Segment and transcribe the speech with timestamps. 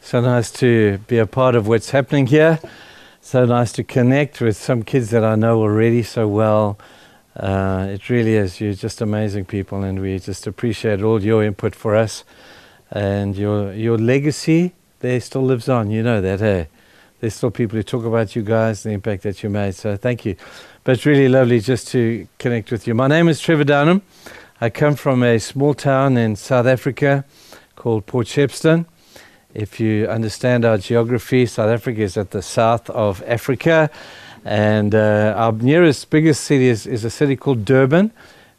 [0.00, 2.60] So nice to be a part of what's happening here.
[3.20, 6.78] So nice to connect with some kids that I know already so well.
[7.36, 8.60] Uh, it really is.
[8.60, 12.24] You're just amazing people, and we just appreciate all your input for us.
[12.90, 15.90] And your your legacy there still lives on.
[15.90, 16.68] You know that, hey?
[17.20, 19.74] There's still people who talk about you guys, and the impact that you made.
[19.74, 20.36] So thank you.
[20.84, 22.94] But it's really lovely just to connect with you.
[22.94, 24.02] My name is Trevor Downham.
[24.60, 27.24] I come from a small town in South Africa
[27.76, 28.86] called Port Shepstone.
[29.58, 33.90] If you understand our geography, South Africa is at the south of Africa.
[34.44, 38.12] And uh, our nearest, biggest city is, is, a city called Durban,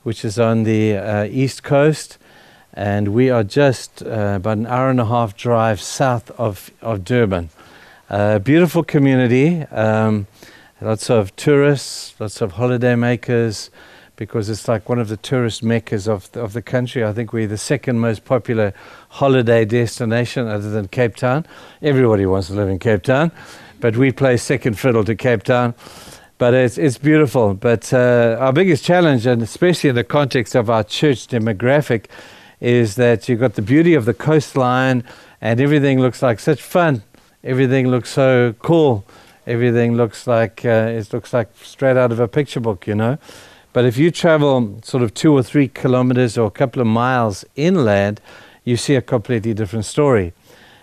[0.04, 2.18] which is on the uh, east coast.
[2.74, 7.06] And we are just uh, about an hour and a half drive south of, of
[7.06, 7.48] Durban.
[8.10, 10.28] A beautiful community, um,
[10.82, 13.72] lots of tourists, lots of holiday makers,
[14.20, 17.06] because it's like one of the tourist meccas of the, of the country.
[17.06, 18.74] I think we're the second most popular
[19.08, 21.46] holiday destination other than Cape Town.
[21.82, 23.32] Everybody wants to live in Cape Town,
[23.80, 25.74] but we play second fiddle to Cape Town.
[26.38, 27.54] But it's, it's beautiful.
[27.54, 32.08] But uh, our biggest challenge, and especially in the context of our church demographic,
[32.60, 35.06] is that you've got the beauty of the coastline
[35.40, 37.04] and everything looks like such fun.
[37.42, 39.06] Everything looks so cool.
[39.48, 43.18] Everything looks like uh, it looks like straight out of a picture book, you know.
[43.80, 47.46] But if you travel sort of two or three kilometers or a couple of miles
[47.56, 48.20] inland,
[48.66, 50.34] you see a completely different story.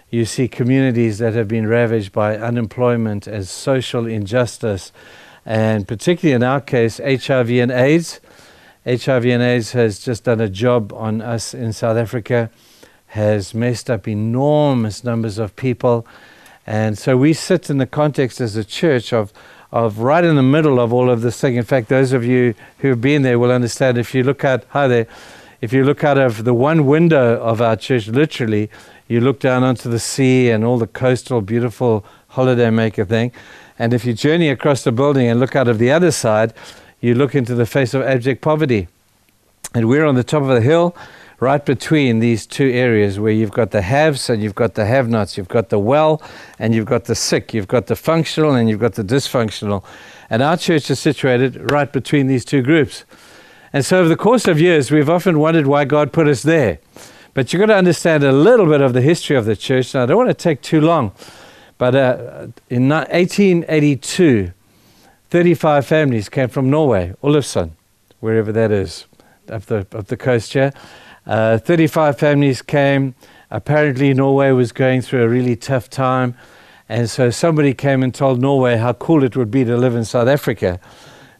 [0.09, 4.93] You see communities that have been ravaged by unemployment and social injustice,
[5.45, 8.19] and particularly in our case, HIV and AIDS.
[8.87, 12.51] HIV and AIDS has just done a job on us in South Africa,
[13.09, 16.07] has messed up enormous numbers of people.
[16.67, 19.35] And so we sit in the context as a church of
[19.73, 21.57] of right in the middle of all of this thing.
[21.57, 24.65] In fact, those of you who have been there will understand if you look out,
[24.73, 25.07] there,
[25.61, 28.71] if you look out of the one window of our church, literally,
[29.09, 33.33] you look down onto the sea and all the coastal, beautiful holiday maker thing.
[33.79, 36.55] And if you journey across the building and look out of the other side,
[37.01, 38.89] you look into the face of abject poverty.
[39.75, 40.97] And we're on the top of the hill
[41.39, 45.09] right between these two areas where you've got the haves and you've got the have
[45.09, 46.23] nots, you've got the well
[46.59, 49.85] and you've got the sick, you've got the functional and you've got the dysfunctional.
[50.31, 53.05] And our church is situated right between these two groups.
[53.73, 56.79] And so, over the course of years, we've often wondered why God put us there.
[57.35, 59.95] But you've got to understand a little bit of the history of the church.
[59.95, 61.13] And I don't want to take too long,
[61.77, 64.53] but uh, in 1882,
[65.29, 67.77] 35 families came from Norway, Olufsen,
[68.21, 69.05] wherever that is,
[69.51, 70.73] up the, up the coast here.
[71.27, 73.15] Uh, 35 families came.
[73.51, 76.37] Apparently, Norway was going through a really tough time.
[76.89, 80.05] And so somebody came and told Norway how cool it would be to live in
[80.05, 80.79] South Africa.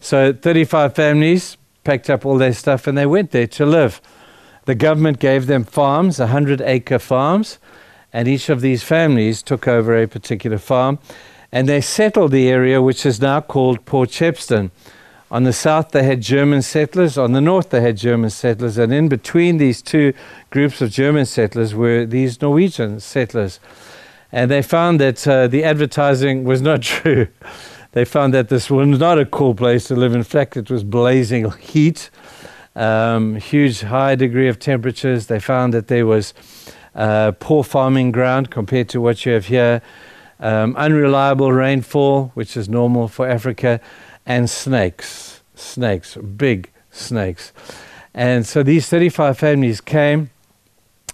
[0.01, 4.01] So 35 families packed up all their stuff and they went there to live.
[4.65, 7.59] The government gave them farms, 100 acre farms,
[8.13, 10.99] and each of these families took over a particular farm
[11.53, 14.71] and they settled the area which is now called Port Shepstone.
[15.29, 17.19] On the south, they had German settlers.
[17.19, 18.79] On the north, they had German settlers.
[18.79, 20.13] And in between these two
[20.51, 23.59] groups of German settlers were these Norwegian settlers.
[24.31, 27.27] And they found that uh, the advertising was not true.
[27.91, 30.15] they found that this was not a cool place to live.
[30.15, 32.09] In fact, it was blazing heat,
[32.77, 35.27] um, huge high degree of temperatures.
[35.27, 36.35] They found that there was
[36.95, 39.83] uh, poor farming ground compared to what you have here,
[40.39, 43.81] um, unreliable rainfall, which is normal for Africa
[44.27, 47.53] and snakes, snakes, big snakes.
[48.13, 50.31] And so these 35 families came,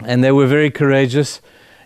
[0.04, 1.40] and they were very courageous,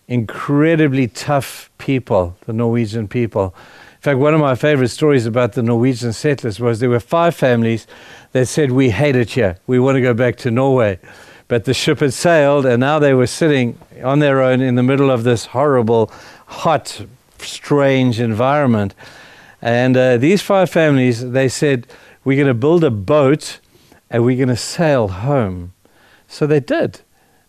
[0.09, 3.54] incredibly tough people, the Norwegian people.
[3.97, 7.34] In fact, one of my favorite stories about the Norwegian settlers was there were five
[7.34, 7.87] families
[8.32, 9.58] that said, We hate it here.
[9.67, 11.00] We want to go back to Norway.
[11.49, 14.82] But the ship had sailed, and now they were sitting on their own in the
[14.82, 16.12] middle of this horrible,
[16.46, 17.06] hot,
[17.38, 18.94] strange environment.
[19.62, 21.87] And uh, these five families, they said,
[22.25, 23.61] We're going to build a boat
[24.11, 25.73] and we're going to sail home.
[26.29, 27.00] So they did.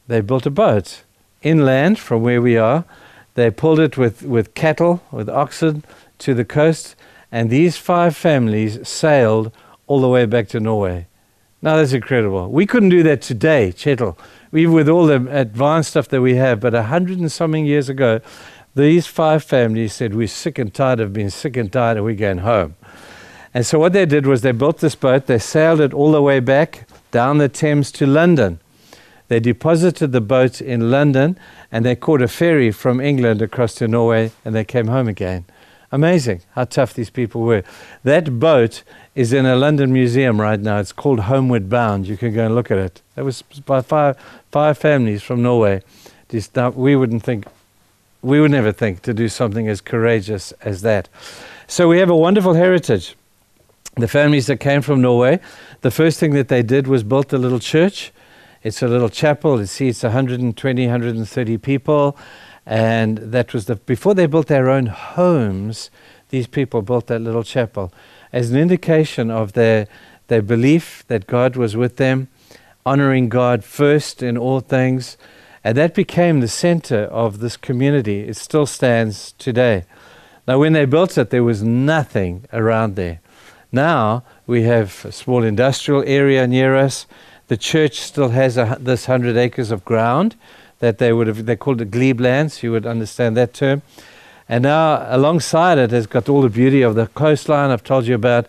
[0.08, 1.04] They built a boat
[1.42, 2.86] inland from where we are.
[3.36, 5.84] They pulled it with, with cattle, with oxen,
[6.20, 6.96] to the coast.
[7.32, 9.52] And these five families sailed
[9.86, 11.08] all the way back to Norway.
[11.62, 12.50] Now that's incredible.
[12.50, 14.18] We couldn't do that today, Chettle.
[14.54, 17.90] Even with all the advanced stuff that we have, but a hundred and something years
[17.90, 18.22] ago,
[18.78, 22.16] these five families said, We're sick and tired of being sick and tired, and we're
[22.16, 22.76] going home.
[23.54, 26.22] And so what they did was they built this boat, they sailed it all the
[26.22, 28.60] way back down the Thames to London.
[29.28, 31.38] They deposited the boat in London
[31.72, 35.46] and they caught a ferry from England across to Norway and they came home again.
[35.92, 37.64] Amazing how tough these people were.
[38.04, 38.84] That boat
[39.16, 40.80] is in a London museum right now.
[40.80, 42.08] It's called Homeward Bound.
[42.08, 43.02] You can go and look at it.
[43.16, 44.18] That was by five,
[44.52, 45.82] five families from Norway.
[46.30, 47.46] Just, we wouldn't think,
[48.22, 51.10] we would never think to do something as courageous as that.
[51.68, 53.16] So we have a wonderful heritage.
[53.96, 55.40] The families that came from Norway,
[55.82, 58.12] the first thing that they did was built a little church.
[58.64, 59.60] It's a little chapel.
[59.60, 62.18] It seats 120, 130 people.
[62.66, 65.90] And that was the, before they built their own homes,
[66.30, 67.94] these people built that little chapel
[68.34, 69.88] as an indication of their,
[70.28, 72.28] their belief that God was with them,
[72.86, 75.18] honoring God first in all things.
[75.68, 78.22] And that became the center of this community.
[78.22, 79.84] It still stands today.
[80.48, 83.20] Now, when they built it, there was nothing around there.
[83.70, 87.06] Now we have a small industrial area near us.
[87.50, 90.38] The church still has a, this hundred acres of ground
[90.80, 93.82] that they would have, they called it glebe lands, you would understand that term.
[94.48, 98.16] And now alongside it has got all the beauty of the coastline I've told you
[98.16, 98.48] about.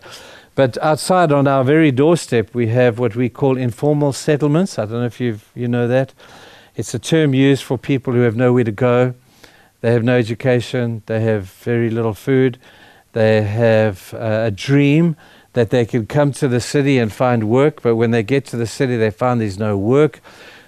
[0.55, 4.79] But outside on our very doorstep, we have what we call informal settlements.
[4.79, 6.13] I don't know if you you know that.
[6.79, 9.13] It's a term used for people who have nowhere to go.
[9.81, 11.03] They have no education.
[11.07, 12.57] They have very little food.
[13.11, 15.17] They have uh, a dream
[15.51, 18.55] that they can come to the city and find work, but when they get to
[18.55, 20.21] the city, they find there's no work.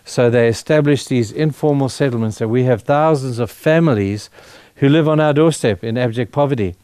[0.04, 4.30] So they establish these informal settlements, and we have thousands of families
[4.76, 6.76] who live on our doorstep in abject poverty.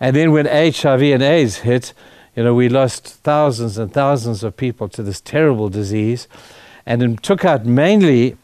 [0.00, 1.92] And then when HIV and AIDS hit,
[2.34, 6.26] you know, we lost thousands and thousands of people to this terrible disease,
[6.84, 8.36] and it took out mainly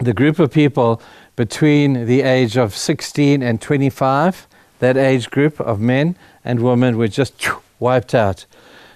[0.00, 1.00] the group of people
[1.36, 4.46] between the age of 16 and 25.
[4.78, 7.34] That age group of men and women were just
[7.78, 8.46] wiped out.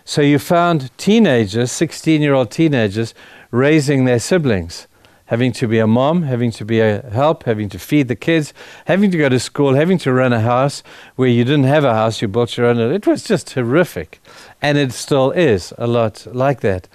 [0.06, 3.14] So you found teenagers, 16 year old teenagers,
[3.50, 4.86] raising their siblings,
[5.26, 8.52] having to be a mom, having to be a help, having to feed the kids,
[8.86, 10.82] having to go to school, having to run a house
[11.16, 12.78] where you didn't have a house, you built your own.
[12.78, 14.20] It was just horrific.
[14.60, 16.88] And it still is a lot like that.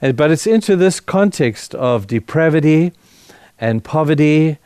[0.00, 2.92] But it's into this context of depravity
[3.60, 4.58] and poverty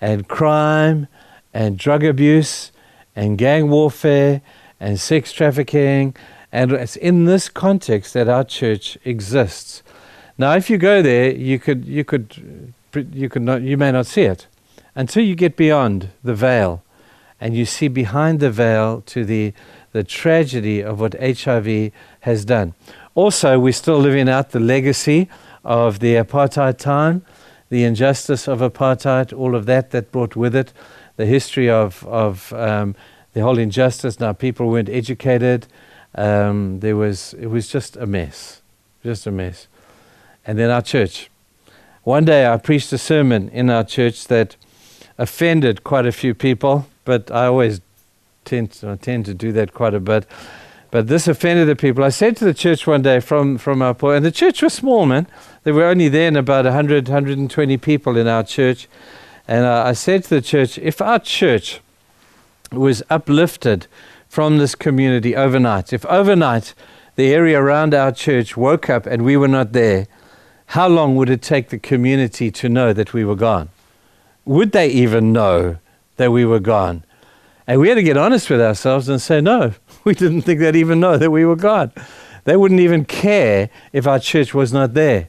[0.00, 1.08] and crime
[1.52, 2.72] and drug abuse
[3.16, 4.40] and gang warfare
[4.80, 6.14] and sex trafficking.
[6.52, 9.82] And it's in this context that our church exists.
[10.36, 12.72] Now, if you go there, you could, you could,
[13.12, 14.46] you could not, you may not see it
[14.94, 16.82] until you get beyond the veil,
[17.40, 19.52] and you see behind the veil to the
[19.92, 22.74] the tragedy of what HIV has done.
[23.14, 25.28] Also, we're still living out the legacy
[25.64, 27.24] of the apartheid time,
[27.70, 30.72] the injustice of apartheid, all of that that brought with it,
[31.16, 32.94] the history of of um,
[33.32, 34.20] the whole injustice.
[34.20, 35.66] Now, people weren't educated.
[36.14, 38.62] Um, there was it was just a mess,
[39.02, 39.68] just a mess
[40.48, 41.30] and then our church.
[42.02, 44.56] One day I preached a sermon in our church that
[45.18, 47.82] offended quite a few people, but I always
[48.46, 50.26] tend to, tend to do that quite a bit.
[50.90, 52.02] But this offended the people.
[52.02, 54.72] I said to the church one day from, from our point, and the church was
[54.72, 55.26] small, man.
[55.68, 58.88] There were only then about 100, 120 people in our church.
[59.46, 61.80] And I said to the church, if our church
[62.72, 63.86] was uplifted
[64.30, 66.72] from this community overnight, if overnight
[67.16, 70.06] the area around our church woke up and we were not there,
[70.68, 73.68] how long would it take the community to know that we were gone?
[74.46, 75.76] Would they even know
[76.16, 77.04] that we were gone?
[77.66, 80.76] And we had to get honest with ourselves and say, no, we didn't think they'd
[80.76, 81.92] even know that we were gone.
[82.44, 85.28] They wouldn't even care if our church was not there.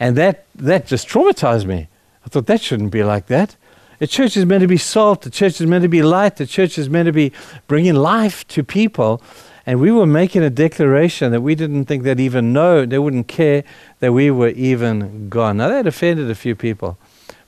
[0.00, 1.88] And that, that just traumatized me.
[2.24, 3.56] I thought that shouldn't be like that.
[3.98, 5.22] The church is meant to be salt.
[5.22, 6.36] The church is meant to be light.
[6.36, 7.32] The church is meant to be
[7.68, 9.22] bringing life to people.
[9.66, 13.28] And we were making a declaration that we didn't think they'd even know, they wouldn't
[13.28, 13.62] care
[14.00, 15.58] that we were even gone.
[15.58, 16.98] Now, that offended a few people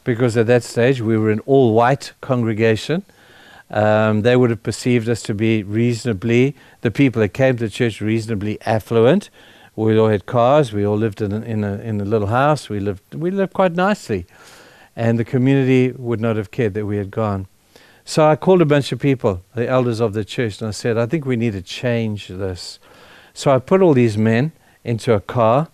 [0.05, 3.03] because at that stage we were an all white congregation.
[3.71, 8.03] Um, they would have perceived us to be reasonably, the people that came to church,
[8.03, 9.31] reasonably affluent.
[9.75, 10.73] We all had cars.
[10.73, 12.69] We all lived in a, in a, in a little house.
[12.69, 14.27] We lived, we lived quite nicely.
[14.95, 17.47] And the community would not have cared that we had gone.
[18.05, 20.99] So I called a bunch of people, the elders of the church, and I said,
[20.99, 22.79] I think we need to change this.
[23.33, 24.53] So I put all these men
[24.85, 25.69] into a car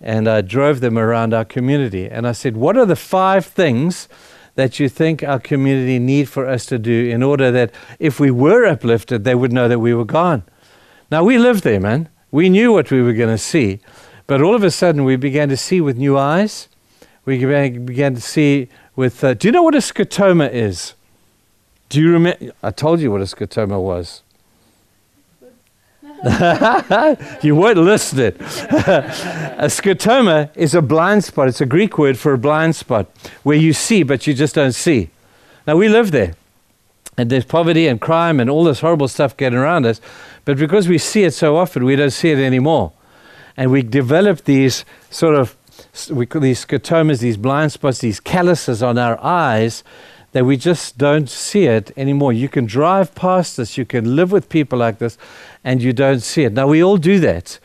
[0.00, 2.08] and I drove them around our community.
[2.08, 4.08] And I said, What are the five things
[4.54, 8.30] that you think our community need for us to do in order that if we
[8.30, 10.42] were uplifted, they would know that we were gone?
[11.10, 12.08] Now, we lived there, man.
[12.32, 13.78] We knew what we were going to see.
[14.26, 16.68] But all of a sudden, we began to see with new eyes.
[17.24, 19.22] We began to see with.
[19.22, 20.94] Uh, do you know what a scotoma is?
[21.88, 22.52] Do you remember?
[22.62, 24.22] I told you what a scotoma was.
[27.42, 28.34] you weren't listening.
[28.38, 31.48] a scotoma is a blind spot.
[31.48, 33.08] It's a Greek word for a blind spot
[33.42, 35.10] where you see, but you just don't see.
[35.66, 36.34] Now, we live there.
[37.18, 40.00] And there's poverty and crime and all this horrible stuff getting around us.
[40.44, 42.92] But because we see it so often, we don't see it anymore.
[43.56, 45.56] And we develop these sort of
[46.10, 49.84] we call these scotomas, these blind spots, these calluses on our eyes
[50.32, 52.32] that we just don't see it anymore.
[52.32, 55.18] You can drive past this, you can live with people like this,
[55.62, 56.54] and you don't see it.
[56.54, 57.58] Now, we all do that.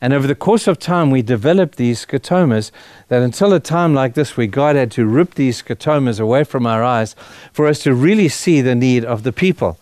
[0.00, 2.70] And over the course of time, we developed these scotomas
[3.08, 6.66] that until a time like this, where God had to rip these scotomas away from
[6.66, 7.14] our eyes
[7.52, 9.78] for us to really see the need of the people.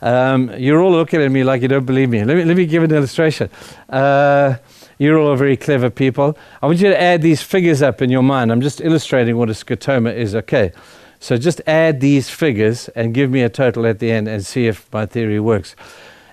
[0.00, 2.24] Um, you're all looking at me like you don't believe me.
[2.24, 3.50] Let me, let me give an illustration.
[3.88, 4.56] Uh,
[4.98, 6.36] you're all very clever people.
[6.62, 8.50] I want you to add these figures up in your mind.
[8.52, 10.34] I'm just illustrating what a scotoma is.
[10.34, 10.72] Okay.
[11.20, 14.66] So just add these figures and give me a total at the end and see
[14.66, 15.74] if my theory works.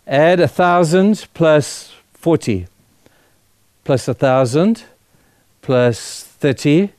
[0.06, 2.68] Add a thousand plus 40
[3.86, 4.84] plus a thousand
[5.62, 6.90] plus 30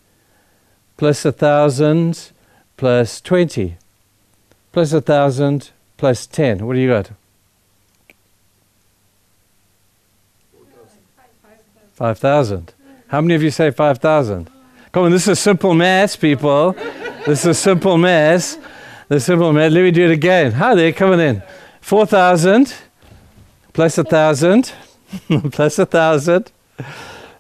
[0.97, 2.31] plus a thousand
[2.79, 3.77] plus 20
[4.73, 6.67] plus a thousand plus 10.
[6.67, 7.11] What do you got?
[11.95, 12.75] 5,000.
[13.09, 14.51] How many of you say 5,000?
[14.93, 16.73] Come on, this is simple maths, people.
[17.25, 18.59] this is a simple maths.
[19.09, 19.73] The simple math.
[19.73, 20.53] Let me do it again.
[20.53, 21.43] Hi there, coming in.
[21.81, 22.75] 4,000
[23.73, 24.73] plus a 1,000
[25.53, 26.53] plus a 1,000.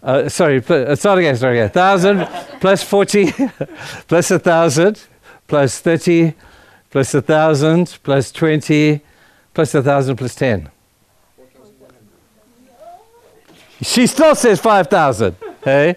[0.02, 1.66] Uh, sorry, uh, start again, start again.
[1.66, 2.26] 1,000
[2.60, 3.32] plus 40
[4.08, 5.02] plus a 1,000
[5.48, 6.34] plus 30
[6.90, 9.00] plus a 1,000 plus 20
[9.52, 10.70] plus a 1,000 plus 10.
[13.82, 15.36] She still says 5,000.
[15.62, 15.96] Hey?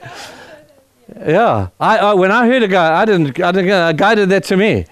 [1.25, 1.69] Yeah.
[1.79, 4.43] I, I, when I heard a guy, I didn't, I didn't, a guy did that
[4.45, 4.85] to me.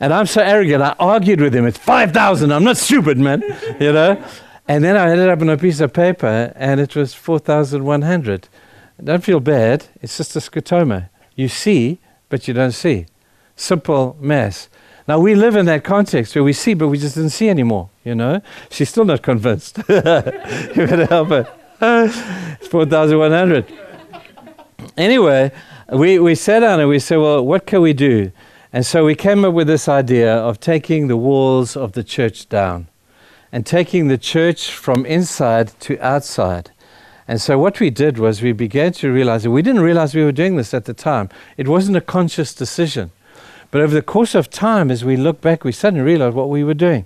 [0.00, 1.66] And I'm so arrogant, I argued with him.
[1.66, 2.52] It's 5,000.
[2.52, 3.42] I'm not stupid, man.
[3.80, 4.24] You know?
[4.68, 8.48] And then I ended up on a piece of paper, and it was 4,100.
[9.02, 9.86] Don't feel bad.
[10.02, 11.08] It's just a scotoma.
[11.34, 13.06] You see, but you don't see.
[13.56, 14.68] Simple mess.
[15.06, 17.88] Now, we live in that context where we see, but we just didn't see anymore,
[18.04, 18.42] you know?
[18.68, 19.78] She's still not convinced.
[19.88, 21.50] you better help her.
[22.60, 23.72] it's 4,100.
[24.98, 25.50] Anyway,
[25.90, 28.32] we, we sat down and we said, well, what can we do?
[28.70, 32.50] And so we came up with this idea of taking the walls of the church
[32.50, 32.88] down
[33.52, 36.70] and taking the church from inside to outside.
[37.26, 40.24] And so what we did was we began to realize that we didn't realize we
[40.24, 41.28] were doing this at the time.
[41.56, 43.10] It wasn't a conscious decision.
[43.70, 46.64] But over the course of time, as we look back, we suddenly realized what we
[46.64, 47.04] were doing.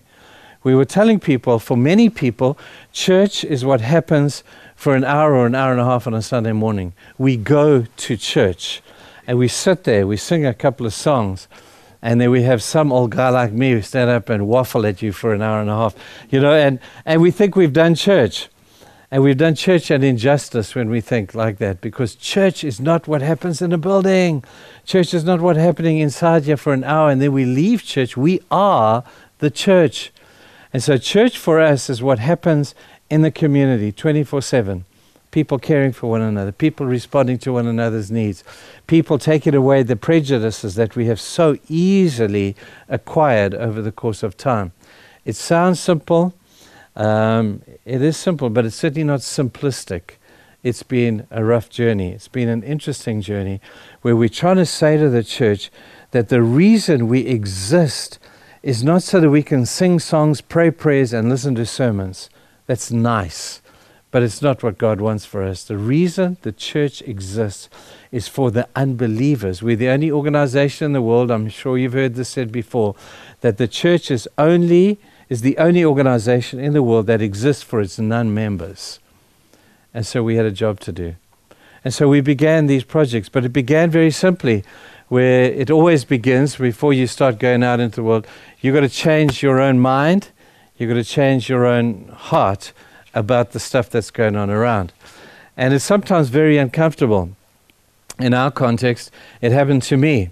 [0.63, 2.57] We were telling people, for many people,
[2.93, 4.45] church is what happens
[4.77, 6.93] for an hour or an hour and a half on a Sunday morning.
[7.19, 8.81] We go to church
[9.27, 11.49] and we sit there, we sing a couple of songs,
[12.03, 15.01] and then we have some old guy like me who stand up and waffle at
[15.01, 15.95] you for an hour and a half,
[16.31, 18.49] you know, and, and we think we've done church.
[19.13, 23.07] And we've done church an injustice when we think like that because church is not
[23.07, 24.43] what happens in a building.
[24.87, 28.17] Church is not what's happening inside here for an hour and then we leave church.
[28.17, 29.05] We are
[29.39, 30.13] the church.
[30.73, 32.75] And so, church for us is what happens
[33.11, 34.87] in the community 24 7.
[35.33, 38.45] People caring for one another, people responding to one another's needs,
[38.87, 42.55] people taking away the prejudices that we have so easily
[42.89, 44.73] acquired over the course of time.
[45.25, 46.35] It sounds simple,
[46.95, 50.17] um, it is simple, but it's certainly not simplistic.
[50.63, 52.13] It's been a rough journey.
[52.13, 53.61] It's been an interesting journey
[54.03, 55.71] where we're trying to say to the church
[56.11, 58.19] that the reason we exist
[58.63, 62.29] is not so that we can sing songs, pray prayers, and listen to sermons.
[62.67, 63.62] That's nice,
[64.13, 65.65] but it's not what God wants for us.
[65.65, 67.71] The reason the church exists
[68.13, 69.63] is for the unbelievers.
[69.63, 72.95] We're the only organization in the world, I'm sure you've heard this said before,
[73.41, 75.01] that the church is only
[75.31, 79.01] is the only organization in the world that exists for its non members.
[79.95, 81.17] And so we had a job to do.
[81.83, 84.63] And so we began these projects, but it began very simply,
[85.09, 88.27] where it always begins before you start going out into the world.
[88.61, 90.29] You've got to change your own mind,
[90.77, 92.75] you've got to change your own heart
[93.15, 94.93] about the stuff that's going on around.
[95.57, 97.31] And it's sometimes very uncomfortable.
[98.19, 100.31] In our context, it happened to me.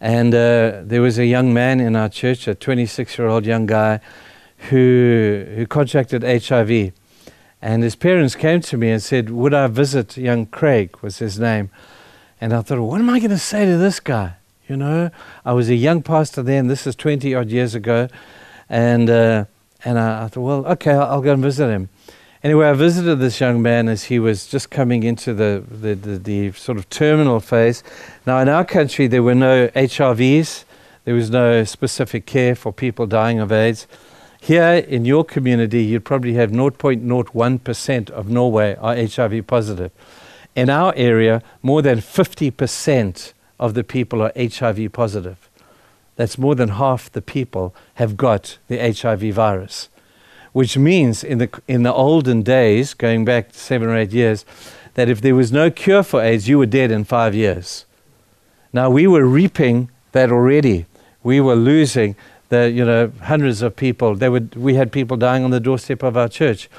[0.00, 3.66] And uh, there was a young man in our church, a 26 year old young
[3.66, 4.00] guy,
[4.70, 6.92] who, who contracted HIV.
[7.62, 11.38] And his parents came to me and said, Would I visit young Craig, was his
[11.38, 11.70] name.
[12.40, 14.34] And I thought, What am I going to say to this guy?
[14.68, 15.10] You know,
[15.44, 18.08] I was a young pastor then, this is 20 odd years ago.
[18.68, 19.46] And, uh,
[19.84, 21.88] and I, I, thought, Well, okay, I'll, I'll, go and visit him.
[22.42, 26.18] Anyway, I visited this young man as he was just coming into the, the, the,
[26.18, 27.82] the sort of terminal phase.
[28.26, 30.64] Now, in our country, there were no HRVs,
[31.06, 33.86] There was no specific care for people dying of AIDS.
[34.40, 39.92] Here in your community, you'd probably have 0.01% of Norway are HIV positive.
[40.56, 45.48] In our area, more than 50% of the people are HIV positive.
[46.16, 49.88] That's more than half the people have got the HIV virus,
[50.56, 54.46] which means in the, in the olden days, going back seven or eight years,
[54.94, 57.84] that if there was no cure for AIDS, you were dead in five years.
[58.72, 60.86] Now we were reaping that already.
[61.22, 62.16] We were losing
[62.48, 64.14] the you know hundreds of people.
[64.14, 66.70] They we had people dying on the doorstep of our church.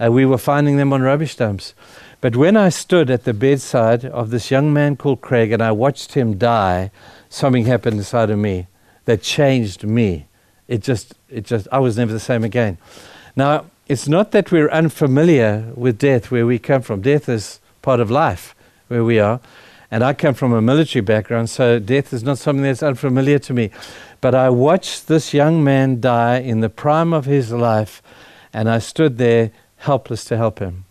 [0.00, 1.74] Uh, we were finding them on rubbish dumps.
[2.22, 5.72] But when I stood at the bedside of this young man called Craig and I
[5.72, 6.90] watched him die,
[7.28, 8.66] something happened inside of me
[9.04, 10.26] that changed me.
[10.68, 12.78] It just, it just, I was never the same again.
[13.36, 17.02] Now, it's not that we're unfamiliar with death where we come from.
[17.02, 18.54] Death is part of life
[18.88, 19.40] where we are.
[19.90, 23.52] And I come from a military background, so death is not something that's unfamiliar to
[23.52, 23.70] me.
[24.20, 28.02] But I watched this young man die in the prime of his life,
[28.52, 30.86] and I stood there helpless to help him.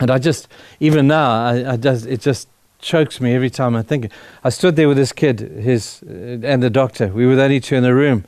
[0.00, 0.48] And I just,
[0.80, 2.48] even now, I, I just, it just
[2.80, 4.10] chokes me every time I think.
[4.44, 7.08] I stood there with this kid, his, uh, and the doctor.
[7.08, 8.24] We were the only two in the room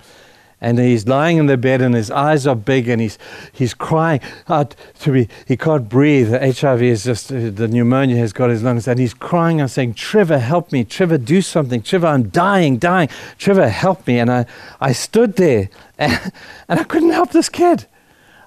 [0.62, 3.18] and he's lying in the bed and his eyes are big and he's,
[3.52, 5.28] he's crying out to me.
[5.44, 6.30] He can't breathe.
[6.30, 9.68] The HIV is just, uh, the pneumonia has got his lungs and he's crying and
[9.68, 10.84] saying, Trevor, help me.
[10.84, 11.82] Trevor, do something.
[11.82, 13.08] Trevor, I'm dying, dying.
[13.38, 14.20] Trevor, help me.
[14.20, 14.46] And I,
[14.80, 16.32] I stood there and,
[16.68, 17.86] and I couldn't help this kid.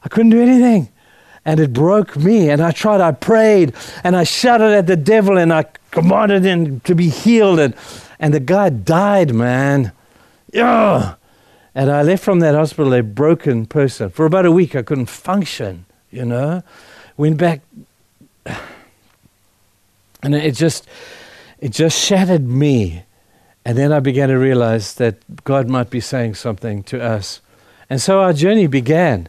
[0.01, 0.87] I couldn't do anything.
[1.43, 2.49] And it broke me.
[2.49, 3.73] And I tried, I prayed
[4.05, 7.59] and I shouted at the devil and I commanded him to be healed.
[7.59, 7.75] And,
[8.21, 9.91] and the guy died, man.
[10.53, 11.15] Yeah.
[11.75, 14.09] And I left from that hospital a broken person.
[14.09, 16.63] For about a week, I couldn't function, you know.
[17.17, 17.61] Went back,
[20.23, 20.87] and it just,
[21.59, 23.03] it just shattered me.
[23.65, 27.41] And then I began to realize that God might be saying something to us.
[27.89, 29.27] And so our journey began.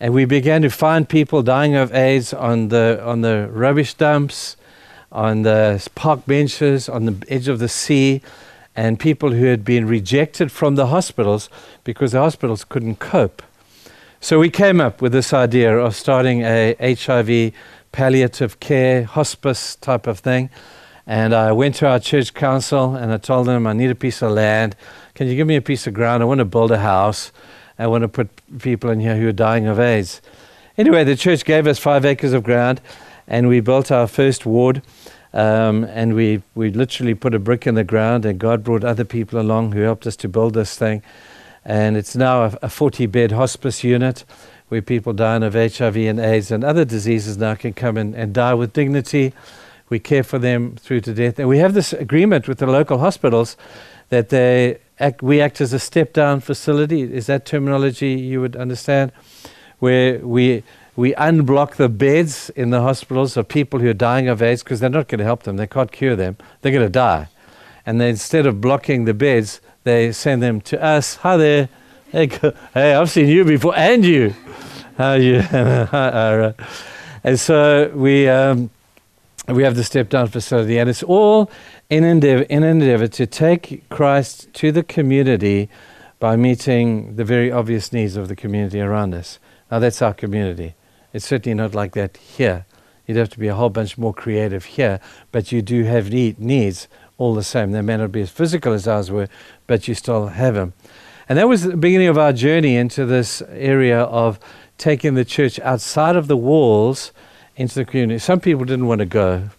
[0.00, 4.56] And we began to find people dying of AIDS on the, on the rubbish dumps,
[5.10, 8.22] on the park benches, on the edge of the sea
[8.74, 11.48] and people who had been rejected from the hospitals
[11.84, 13.42] because the hospitals couldn't cope.
[14.20, 17.52] So we came up with this idea of starting a HIV
[17.90, 20.48] palliative care hospice type of thing.
[21.06, 24.22] And I went to our church council and I told them I need a piece
[24.22, 24.76] of land.
[25.14, 26.22] Can you give me a piece of ground?
[26.22, 27.32] I want to build a house.
[27.78, 28.30] I want to put
[28.60, 30.22] people in here who are dying of AIDS.
[30.78, 32.80] Anyway, the church gave us five acres of ground
[33.26, 34.82] and we built our first ward.
[35.32, 39.04] Um, and we, we literally put a brick in the ground, and God brought other
[39.04, 41.02] people along who helped us to build this thing.
[41.64, 44.24] And it's now a, a 40 bed hospice unit
[44.68, 48.32] where people dying of HIV and AIDS and other diseases now can come in and
[48.32, 49.32] die with dignity.
[49.88, 51.38] We care for them through to death.
[51.38, 53.56] And we have this agreement with the local hospitals
[54.08, 57.02] that they act, we act as a step down facility.
[57.02, 59.12] Is that terminology you would understand?
[59.78, 60.62] Where we
[60.94, 64.80] we unblock the beds in the hospitals of people who are dying of AIDS because
[64.80, 65.56] they're not going to help them.
[65.56, 66.36] They can't cure them.
[66.60, 67.28] They're going to die.
[67.86, 71.16] And they, instead of blocking the beds, they send them to us.
[71.16, 71.68] Hi there.
[72.10, 72.26] Hey,
[72.74, 74.34] hey I've seen you before and you.
[74.98, 75.36] How are you?
[77.24, 78.68] and so we, um,
[79.48, 81.50] we have the step down facility, and it's all
[81.88, 85.70] in endeavor, in endeavor to take Christ to the community
[86.20, 89.38] by meeting the very obvious needs of the community around us.
[89.70, 90.74] Now, that's our community.
[91.12, 92.66] It's certainly not like that here.
[93.06, 95.00] You'd have to be a whole bunch more creative here,
[95.32, 97.72] but you do have need, needs all the same.
[97.72, 99.28] They may not be as physical as ours were,
[99.66, 100.72] but you still have them.
[101.28, 104.38] And that was the beginning of our journey into this area of
[104.78, 107.12] taking the church outside of the walls
[107.56, 108.18] into the community.
[108.18, 109.50] Some people didn't want to go.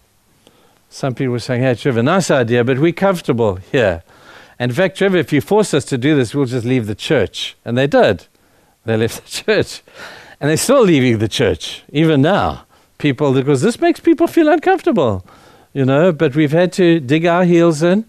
[0.90, 4.02] Some people were saying, hey, Trevor, nice idea, but we're comfortable here.
[4.58, 6.94] And in fact, Trevor, if you force us to do this, we'll just leave the
[6.94, 7.56] church.
[7.64, 8.26] And they did.
[8.84, 9.82] They left the church.
[10.40, 12.66] And they're still leaving the church, even now.
[12.98, 15.24] People, because this makes people feel uncomfortable,
[15.72, 16.12] you know.
[16.12, 18.04] But we've had to dig our heels in,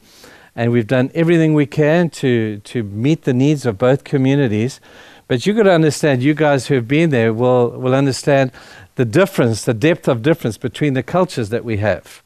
[0.56, 4.80] and we've done everything we can to, to meet the needs of both communities.
[5.28, 8.52] But you've got to understand, you guys who have been there will, will understand
[8.96, 12.22] the difference, the depth of difference between the cultures that we have.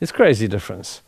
[0.00, 1.02] It's crazy difference.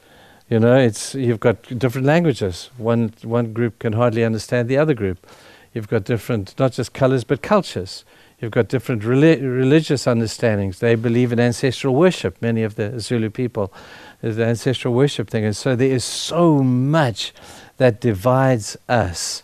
[0.49, 2.71] You know, it's, you've got different languages.
[2.77, 5.27] One, one group can hardly understand the other group.
[5.73, 8.05] You've got different, not just colors, but cultures.
[8.41, 10.79] You've got different religious understandings.
[10.81, 13.73] They believe in ancestral worship, many of the Zulu people,
[14.21, 15.45] the ancestral worship thing.
[15.45, 17.33] And so there is so much
[17.79, 19.43] that divides us.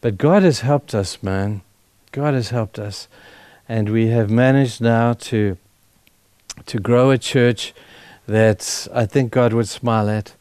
[0.00, 1.62] But God has helped us, man.
[2.10, 3.06] God has helped us.
[3.68, 5.56] And we have managed now to,
[6.66, 7.74] to grow a church
[8.26, 10.34] that I think God would smile at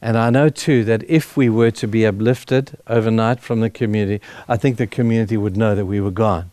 [0.00, 4.24] And I know too that if we were to be uplifted overnight from the community,
[4.48, 6.50] I think the community would know that we were gone.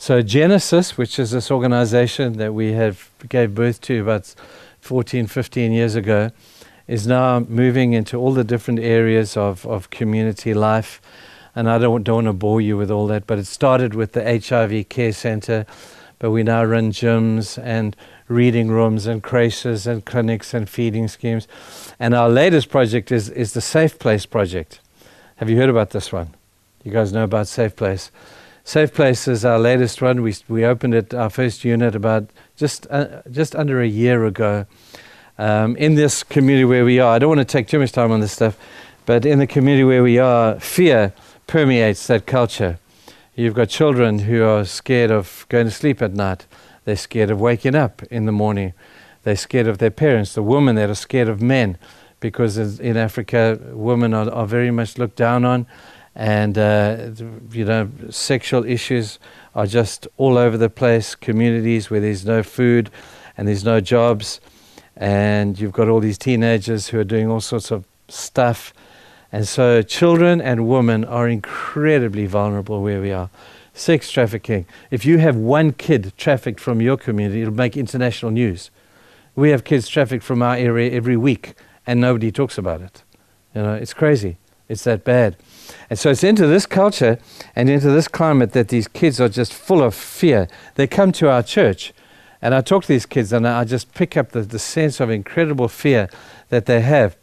[0.00, 4.32] So Genesis, which is this organization that we have gave birth to about
[4.80, 6.30] 14, 15 years ago,
[6.86, 11.02] is now moving into all the different areas of, of community life.
[11.56, 14.12] And I don't, don't want to bore you with all that, but it started with
[14.12, 15.66] the HIV care center,
[16.20, 17.96] but we now run gyms and
[18.28, 21.48] reading rooms and creches and clinics and feeding schemes.
[21.98, 24.78] And our latest project is, is the Safe Place project.
[25.36, 26.36] Have you heard about this one?
[26.84, 28.12] You guys know about Safe Place?
[28.68, 30.20] Safe Place is our latest one.
[30.20, 34.66] We, we opened it, our first unit, about just, uh, just under a year ago.
[35.38, 38.12] Um, in this community where we are, I don't want to take too much time
[38.12, 38.58] on this stuff,
[39.06, 41.14] but in the community where we are, fear
[41.46, 42.78] permeates that culture.
[43.34, 46.44] You've got children who are scared of going to sleep at night.
[46.84, 48.74] They're scared of waking up in the morning.
[49.22, 50.34] They're scared of their parents.
[50.34, 51.78] The women that are scared of men,
[52.20, 55.66] because in Africa, women are, are very much looked down on,
[56.18, 57.10] and uh,
[57.52, 59.20] you know, sexual issues
[59.54, 61.14] are just all over the place.
[61.14, 62.90] Communities where there's no food
[63.36, 64.40] and there's no jobs,
[64.96, 68.74] and you've got all these teenagers who are doing all sorts of stuff.
[69.30, 73.30] And so, children and women are incredibly vulnerable where we are
[73.72, 74.66] sex trafficking.
[74.90, 78.72] If you have one kid trafficked from your community, it'll make international news.
[79.36, 81.54] We have kids trafficked from our area every week,
[81.86, 83.04] and nobody talks about it.
[83.54, 84.38] You know, it's crazy.
[84.68, 85.36] It's that bad.
[85.90, 87.18] And so it's into this culture
[87.56, 90.48] and into this climate that these kids are just full of fear.
[90.74, 91.92] They come to our church,
[92.40, 95.10] and I talk to these kids, and I just pick up the, the sense of
[95.10, 96.08] incredible fear
[96.50, 97.16] that they have.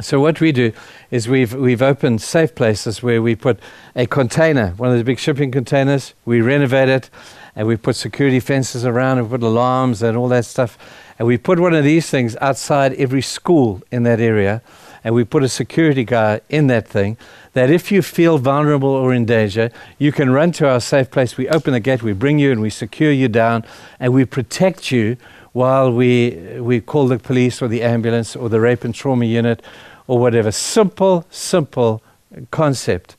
[0.00, 0.72] So what we do
[1.12, 3.60] is we've we've opened safe places where we put
[3.94, 6.14] a container, one of the big shipping containers.
[6.24, 7.10] We renovate it,
[7.54, 10.76] and we put security fences around, and we put alarms and all that stuff.
[11.16, 14.62] And we put one of these things outside every school in that area,
[15.04, 17.16] and we put a security guard in that thing.
[17.54, 21.36] That if you feel vulnerable or in danger, you can run to our safe place.
[21.36, 23.64] We open the gate, we bring you, and we secure you down,
[23.98, 25.16] and we protect you
[25.52, 29.62] while we, we call the police or the ambulance or the rape and trauma unit
[30.08, 30.50] or whatever.
[30.50, 32.02] Simple, simple
[32.50, 33.16] concept.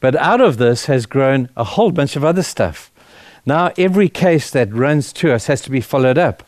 [0.00, 2.90] But out of this has grown a whole bunch of other stuff.
[3.44, 6.42] Now, every case that runs to us has to be followed up.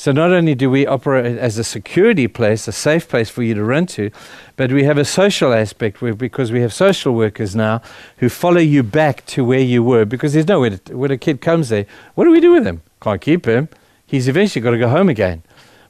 [0.00, 3.52] So, not only do we operate as a security place, a safe place for you
[3.52, 4.10] to run to,
[4.56, 7.82] but we have a social aspect where, because we have social workers now
[8.16, 11.42] who follow you back to where you were because there's nowhere to, when a kid
[11.42, 11.84] comes there,
[12.14, 12.80] what do we do with him?
[13.02, 13.68] Can't keep him
[14.10, 15.42] he's eventually got to go home again.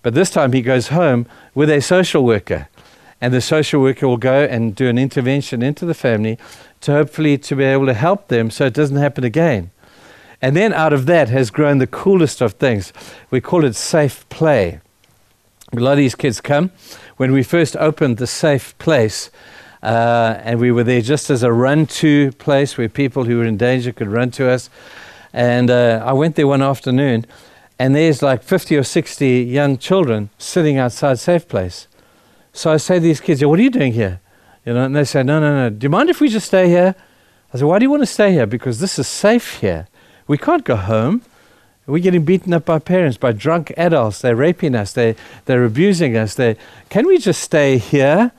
[0.03, 2.69] But this time he goes home with a social worker.
[3.21, 6.39] And the social worker will go and do an intervention into the family
[6.83, 9.71] to hopefully to be able to help them so it doesn't happen again.
[10.43, 12.93] And then out of that has grown the coolest of things.
[13.31, 14.81] We call it safe play.
[15.73, 16.71] A lot of these kids come.
[17.17, 19.31] When we first opened the safe place,
[19.83, 23.45] uh, and we were there just as a run to place where people who were
[23.45, 24.69] in danger could run to us.
[25.33, 27.25] And uh, I went there one afternoon,
[27.79, 31.87] and there's like 50 or 60 young children sitting outside Safe Place.
[32.53, 34.21] So I say to these kids, What are you doing here?
[34.67, 35.71] You know, and they say, No, no, no.
[35.71, 36.95] Do you mind if we just stay here?
[37.55, 38.47] I said, Why do you want to stay here?
[38.47, 39.87] Because this is safe here.
[40.31, 41.23] We can't go home.
[41.89, 44.21] We're getting beaten up by parents, by drunk adults.
[44.21, 44.93] They're raping us.
[44.93, 45.17] They,
[45.47, 46.37] they're abusing us.
[46.37, 46.57] They,
[46.89, 48.31] can we just stay here?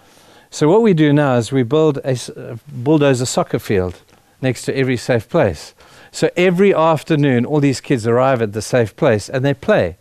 [0.49, 3.99] So what we do now is we build a uh, bulldozer soccer field
[4.41, 5.73] next to every safe place.
[6.13, 9.97] So every afternoon, all these kids arrive at the safe place and they play.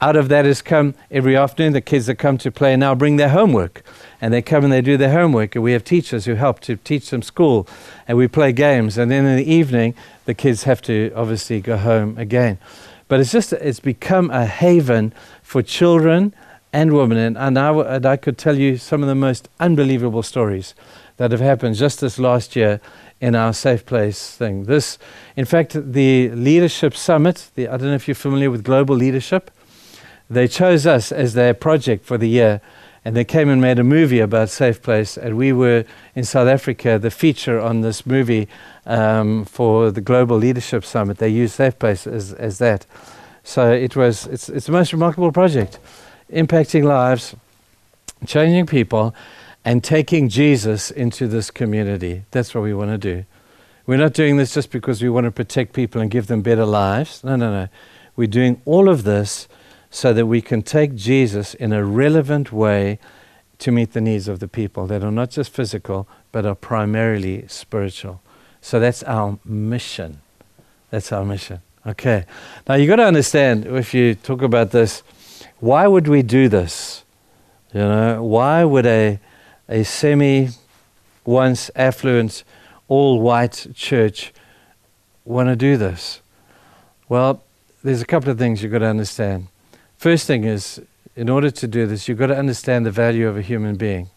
[0.00, 3.18] Out of that has come every afternoon, the kids that come to play now bring
[3.18, 3.84] their homework.
[4.20, 5.54] And they come and they do their homework.
[5.54, 7.66] And we have teachers who help to teach them school.
[8.06, 8.98] And we play games.
[8.98, 9.94] And then in the evening,
[10.26, 12.58] the kids have to obviously go home again.
[13.08, 16.34] But it's just, it's become a haven for children
[16.72, 17.18] and women.
[17.18, 20.74] And, and, I, and I could tell you some of the most unbelievable stories
[21.16, 22.80] that have happened just this last year
[23.20, 24.64] in our safe place thing.
[24.64, 24.98] This,
[25.36, 27.50] in fact, the leadership summit.
[27.54, 29.50] The, I don't know if you're familiar with global leadership.
[30.30, 32.60] They chose us as their project for the year,
[33.04, 35.16] and they came and made a movie about safe place.
[35.16, 35.84] And we were
[36.14, 38.48] in South Africa the feature on this movie
[38.86, 41.18] um, for the global leadership summit.
[41.18, 42.86] They used safe place as, as that.
[43.42, 44.26] So it was.
[44.26, 45.78] It's it's the most remarkable project,
[46.30, 47.34] impacting lives,
[48.26, 49.14] changing people
[49.64, 52.24] and taking Jesus into this community.
[52.30, 53.24] That's what we want to do.
[53.86, 56.64] We're not doing this just because we want to protect people and give them better
[56.64, 57.24] lives.
[57.24, 57.68] No, no, no.
[58.16, 59.48] We're doing all of this
[59.90, 62.98] so that we can take Jesus in a relevant way
[63.58, 67.46] to meet the needs of the people that are not just physical, but are primarily
[67.48, 68.22] spiritual.
[68.60, 70.20] So that's our mission.
[70.90, 71.60] That's our mission.
[71.86, 72.24] Okay.
[72.68, 75.02] Now you've got to understand, if you talk about this,
[75.58, 77.04] why would we do this?
[77.72, 79.18] You know, why would a,
[79.68, 80.48] a semi
[81.24, 82.44] once affluent,
[82.88, 84.32] all white church
[85.24, 86.20] want to do this?
[87.08, 87.42] Well,
[87.82, 89.48] there's a couple of things you've got to understand.
[90.00, 90.80] First thing is,
[91.14, 94.08] in order to do this, you've got to understand the value of a human being.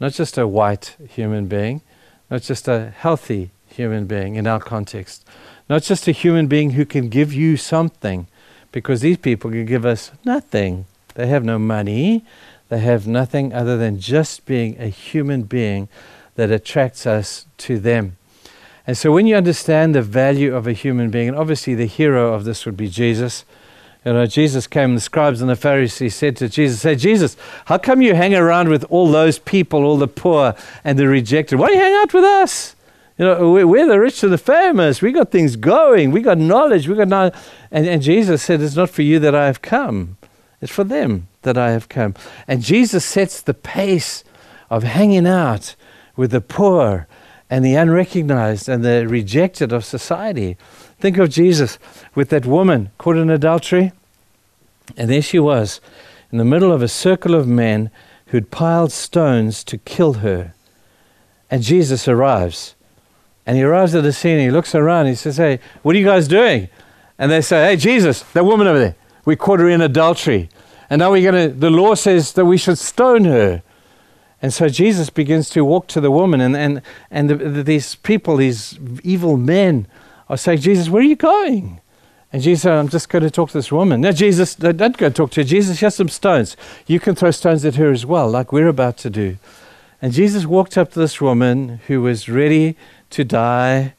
[0.00, 1.82] Not just a white human being,
[2.30, 5.28] not just a healthy human being in our context,
[5.68, 8.28] not just a human being who can give you something,
[8.72, 10.86] because these people can give us nothing.
[11.16, 12.24] They have no money,
[12.70, 15.90] they have nothing other than just being a human being
[16.36, 18.16] that attracts us to them.
[18.86, 22.32] And so when you understand the value of a human being, and obviously the hero
[22.32, 23.44] of this would be Jesus.
[24.04, 27.38] You uh, know, Jesus came, the scribes and the Pharisees said to Jesus, say, Jesus,
[27.64, 31.58] how come you hang around with all those people, all the poor and the rejected?
[31.58, 32.76] Why do you hang out with us?
[33.16, 35.00] You know, we're the rich and the famous.
[35.00, 36.10] We got things going.
[36.10, 36.86] We got knowledge.
[36.86, 37.34] We got knowledge.
[37.70, 40.16] And, and Jesus said, It's not for you that I have come.
[40.60, 42.14] It's for them that I have come.
[42.48, 44.24] And Jesus sets the pace
[44.68, 45.76] of hanging out
[46.16, 47.06] with the poor
[47.48, 50.56] and the unrecognized and the rejected of society.
[51.04, 51.78] Think of Jesus
[52.14, 53.92] with that woman caught in adultery.
[54.96, 55.82] And there she was
[56.32, 57.90] in the middle of a circle of men
[58.28, 60.54] who'd piled stones to kill her.
[61.50, 62.74] And Jesus arrives.
[63.44, 66.06] And he arrives at the scene, he looks around, he says, Hey, what are you
[66.06, 66.70] guys doing?
[67.18, 70.48] And they say, Hey, Jesus, that woman over there, we caught her in adultery.
[70.88, 73.62] And now we're going to, the law says that we should stone her.
[74.40, 77.94] And so Jesus begins to walk to the woman, and, and, and the, the, these
[77.94, 79.86] people, these evil men,
[80.28, 81.80] are say, Jesus, where are you going?
[82.32, 84.00] And Jesus said, I'm just going to talk to this woman.
[84.00, 85.44] No, Jesus, don't go talk to her.
[85.44, 86.56] Jesus, here's some stones.
[86.86, 89.36] You can throw stones at her as well, like we're about to do.
[90.02, 92.76] And Jesus walked up to this woman who was ready
[93.10, 93.94] to die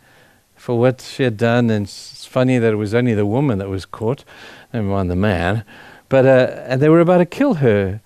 [0.56, 1.70] for what she had done.
[1.70, 4.26] And it's funny that it was only the woman that was caught,
[4.74, 5.64] never mind the man.
[6.10, 8.02] But uh, and they were about to kill her.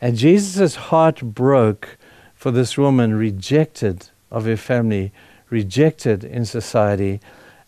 [0.00, 1.98] And Jesus' heart broke
[2.34, 5.12] for this woman rejected of her family,
[5.50, 7.20] rejected in society.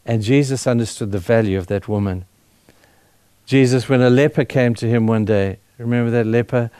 [0.09, 2.25] And Jesus understood the value of that woman.
[3.45, 6.71] Jesus, when a leper came to him one day, remember that leper?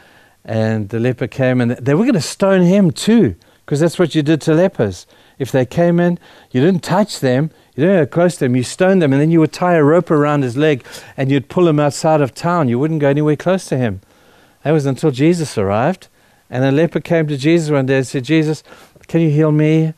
[0.43, 4.15] And the leper came and they were going to stone him too, because that's what
[4.15, 5.05] you did to lepers.
[5.37, 6.17] If they came in,
[6.51, 9.29] you didn't touch them, you didn't get close to them, you stoned them, and then
[9.29, 10.83] you would tie a rope around his leg
[11.15, 12.67] and you'd pull him outside of town.
[12.67, 14.01] You wouldn't go anywhere close to him.
[14.63, 16.07] That was until Jesus arrived.
[16.49, 18.63] And a leper came to Jesus one day and said, Jesus,
[19.07, 19.93] can you heal me?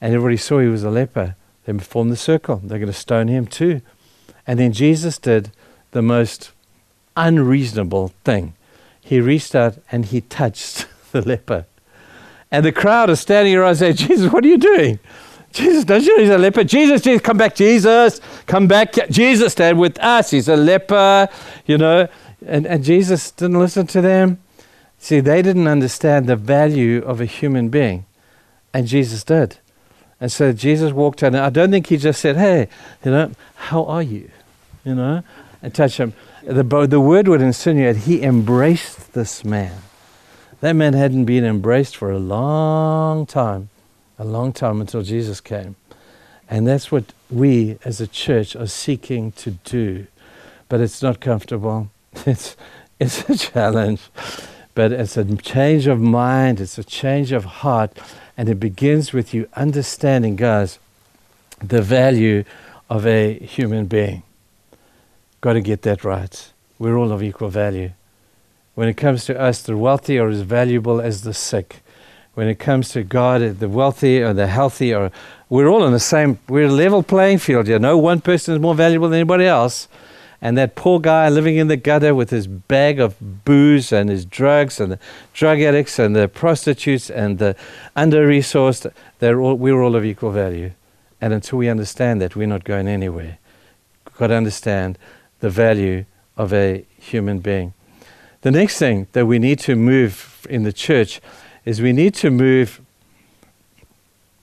[0.00, 1.36] And everybody saw he was a leper.
[1.64, 2.60] They formed the circle.
[2.62, 3.82] They're going to stone him too.
[4.46, 5.52] And then Jesus did
[5.92, 6.52] the most
[7.16, 8.54] unreasonable thing.
[9.00, 11.66] He reached out and he touched the leper.
[12.50, 14.98] And the crowd is standing around and saying, Jesus, what are you doing?
[15.52, 16.64] Jesus, don't you know he's a leper?
[16.64, 18.94] Jesus, Jesus, come back, Jesus, come back.
[19.10, 20.30] Jesus, stand with us.
[20.30, 21.28] He's a leper,
[21.66, 22.08] you know.
[22.46, 24.42] And, and Jesus didn't listen to them.
[24.98, 28.06] See, they didn't understand the value of a human being.
[28.72, 29.58] And Jesus did.
[30.22, 32.68] And so Jesus walked and I don't think he just said, Hey,
[33.04, 34.30] you know, how are you?
[34.84, 35.24] You know,
[35.60, 36.12] and touch him.
[36.44, 39.82] The, the word would insinuate he embraced this man.
[40.60, 43.68] That man hadn't been embraced for a long time,
[44.16, 45.74] a long time until Jesus came.
[46.48, 50.06] And that's what we as a church are seeking to do.
[50.68, 51.90] But it's not comfortable.
[52.26, 52.56] It's,
[53.00, 54.02] it's a challenge.
[54.74, 57.98] But it's a change of mind, it's a change of heart.
[58.36, 60.78] And it begins with you understanding, guys,
[61.62, 62.44] the value
[62.88, 64.22] of a human being.
[65.40, 66.52] Got to get that right.
[66.78, 67.92] We're all of equal value.
[68.74, 71.82] When it comes to us, the wealthy are as valuable as the sick.
[72.34, 75.10] When it comes to God, the wealthy or the healthy are,
[75.50, 77.78] we're all on the same, we're level playing field here.
[77.78, 79.88] No one person is more valuable than anybody else.
[80.44, 84.24] And that poor guy living in the gutter with his bag of booze and his
[84.24, 84.98] drugs and the
[85.32, 87.54] drug addicts and the prostitutes and the
[87.94, 90.72] under resourced, they're all, we're all of equal value.
[91.20, 93.38] And until we understand that, we're not going anywhere.
[94.04, 94.98] We've got to understand
[95.38, 97.72] the value of a human being.
[98.40, 101.20] The next thing that we need to move in the church
[101.64, 102.80] is we need to move,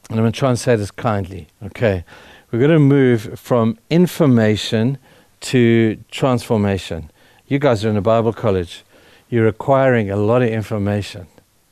[0.10, 2.06] and I'm going to try and say this kindly, okay?
[2.50, 4.98] We're going to move from information
[5.42, 7.12] to transformation.
[7.48, 8.84] You guys are in a Bible college.
[9.30, 11.28] You're acquiring a lot of information.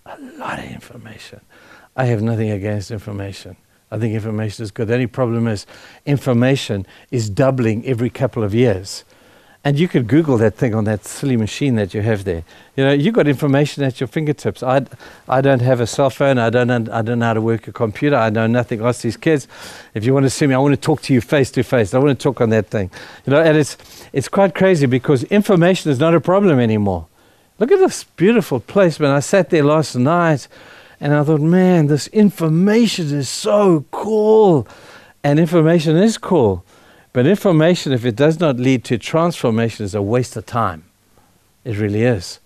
[0.05, 1.41] A lot of information.
[1.95, 3.57] I have nothing against information.
[3.89, 4.87] I think information is good.
[4.87, 5.65] The only problem is
[6.05, 9.03] information is doubling every couple of years.
[9.67, 12.45] And you could Google that thing on that silly machine that you have there.
[12.77, 14.63] You know, you've got information at your fingertips.
[14.63, 14.85] I,
[15.27, 16.37] I don't have a cell phone.
[16.37, 18.15] I don't, I don't know how to work a computer.
[18.15, 18.81] I know nothing.
[18.81, 19.45] Ask these kids.
[19.93, 21.93] If you want to see me, I want to talk to you face to face.
[21.93, 22.89] I want to talk on that thing.
[23.25, 23.75] You know, and it's,
[24.13, 27.07] it's quite crazy because information is not a problem anymore.
[27.59, 29.11] Look at this beautiful place, man.
[29.11, 30.47] I sat there last night
[31.01, 34.65] and I thought, man, this information is so cool.
[35.25, 36.63] And information is cool.
[37.17, 40.83] But information, if it does not lead to transformation, is a waste of time.
[41.63, 42.39] It really is.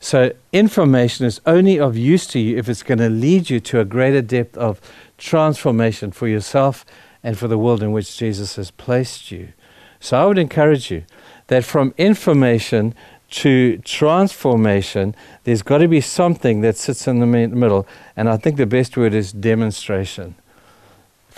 [0.00, 3.78] So, information is only of use to you if it's going to lead you to
[3.78, 4.80] a greater depth of
[5.16, 6.84] transformation for yourself
[7.22, 9.52] and for the world in which Jesus has placed you.
[10.00, 11.04] So, I would encourage you
[11.46, 12.96] that from information
[13.42, 17.86] to transformation, there's got to be something that sits in the middle.
[18.16, 20.34] And I think the best word is demonstration.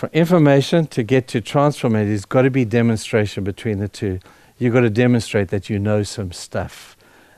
[0.03, 4.19] From information to get to transformation, there's got to be demonstration between the two.
[4.57, 6.97] You've got to demonstrate that you know some stuff.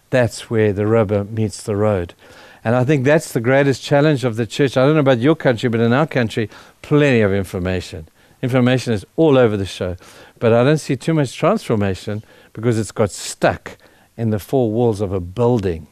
[0.10, 2.16] That's where the rubber meets the road.
[2.64, 4.78] And I think that's the greatest challenge of the church.
[4.78, 6.50] I don't know about your country, but in our country,
[6.82, 8.08] plenty of information.
[8.42, 9.96] Information is all over the show.
[10.40, 12.24] But I don't see too much transformation
[12.54, 13.78] because it's got stuck
[14.18, 15.86] in the four walls of a building.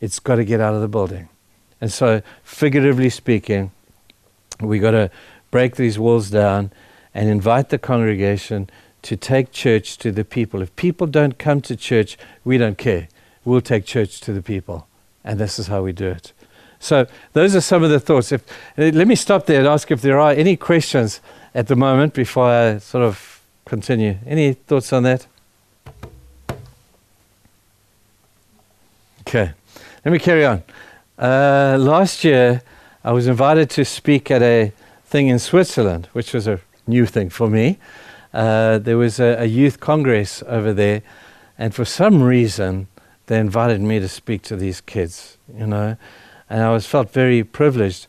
[0.00, 1.28] It's got to get out of the building.
[1.80, 3.70] And so, figuratively speaking,
[4.60, 5.10] we got to
[5.50, 6.72] break these walls down
[7.14, 8.68] and invite the congregation
[9.02, 10.62] to take church to the people.
[10.62, 13.08] If people don't come to church, we don't care.
[13.44, 14.86] We'll take church to the people.
[15.24, 16.32] And this is how we do it.
[16.78, 18.32] So, those are some of the thoughts.
[18.32, 18.44] If,
[18.76, 21.20] let me stop there and ask if there are any questions
[21.54, 24.18] at the moment before I sort of continue.
[24.26, 25.26] Any thoughts on that?
[29.20, 29.52] Okay,
[30.04, 30.62] let me carry on.
[31.18, 32.62] Uh, last year,
[33.02, 34.72] I was invited to speak at a
[35.06, 37.78] thing in Switzerland, which was a new thing for me.
[38.34, 41.02] Uh, there was a, a, youth congress over there,
[41.56, 42.86] and for some reason,
[43.26, 45.96] they invited me to speak to these kids, you know,
[46.50, 48.08] and I was felt very privileged.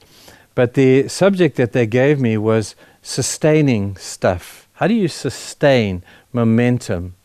[0.54, 4.68] But the subject that they gave me was sustaining stuff.
[4.74, 7.16] How do you sustain momentum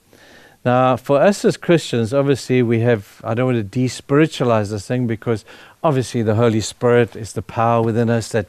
[0.64, 5.08] now, for us as Christians, obviously, we have, I don't want to despiritualize this thing
[5.08, 5.44] because
[5.82, 8.46] obviously the Holy Spirit is the power within us that,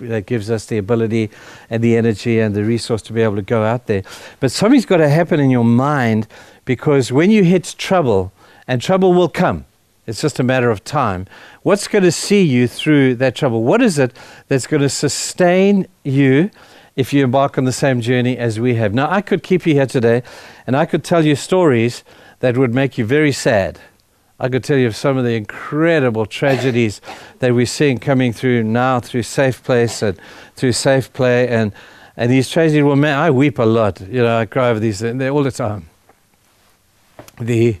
[0.00, 1.30] that gives us the ability
[1.70, 4.02] and the energy and the resource to be able to go out there.
[4.40, 6.26] But something's got to happen in your mind
[6.64, 8.32] because when you hit trouble,
[8.68, 9.64] and trouble will come,
[10.06, 11.26] it's just a matter of time.
[11.62, 13.62] What's going to see you through that trouble?
[13.62, 14.16] What is it
[14.48, 16.50] that's going to sustain you
[16.96, 18.94] if you embark on the same journey as we have.
[18.94, 20.22] Now, I could keep you here today
[20.66, 22.02] and I could tell you stories
[22.40, 23.78] that would make you very sad.
[24.38, 27.00] I could tell you of some of the incredible tragedies
[27.38, 30.18] that we're seeing coming through now through Safe Place and
[30.54, 31.48] through Safe Play.
[31.48, 31.72] And,
[32.18, 34.00] and these tragedies, well, man, I weep a lot.
[34.00, 35.88] You know, I cry over these things all the time.
[37.40, 37.78] The,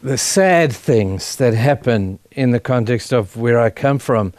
[0.00, 4.32] the sad things that happen in the context of where I come from,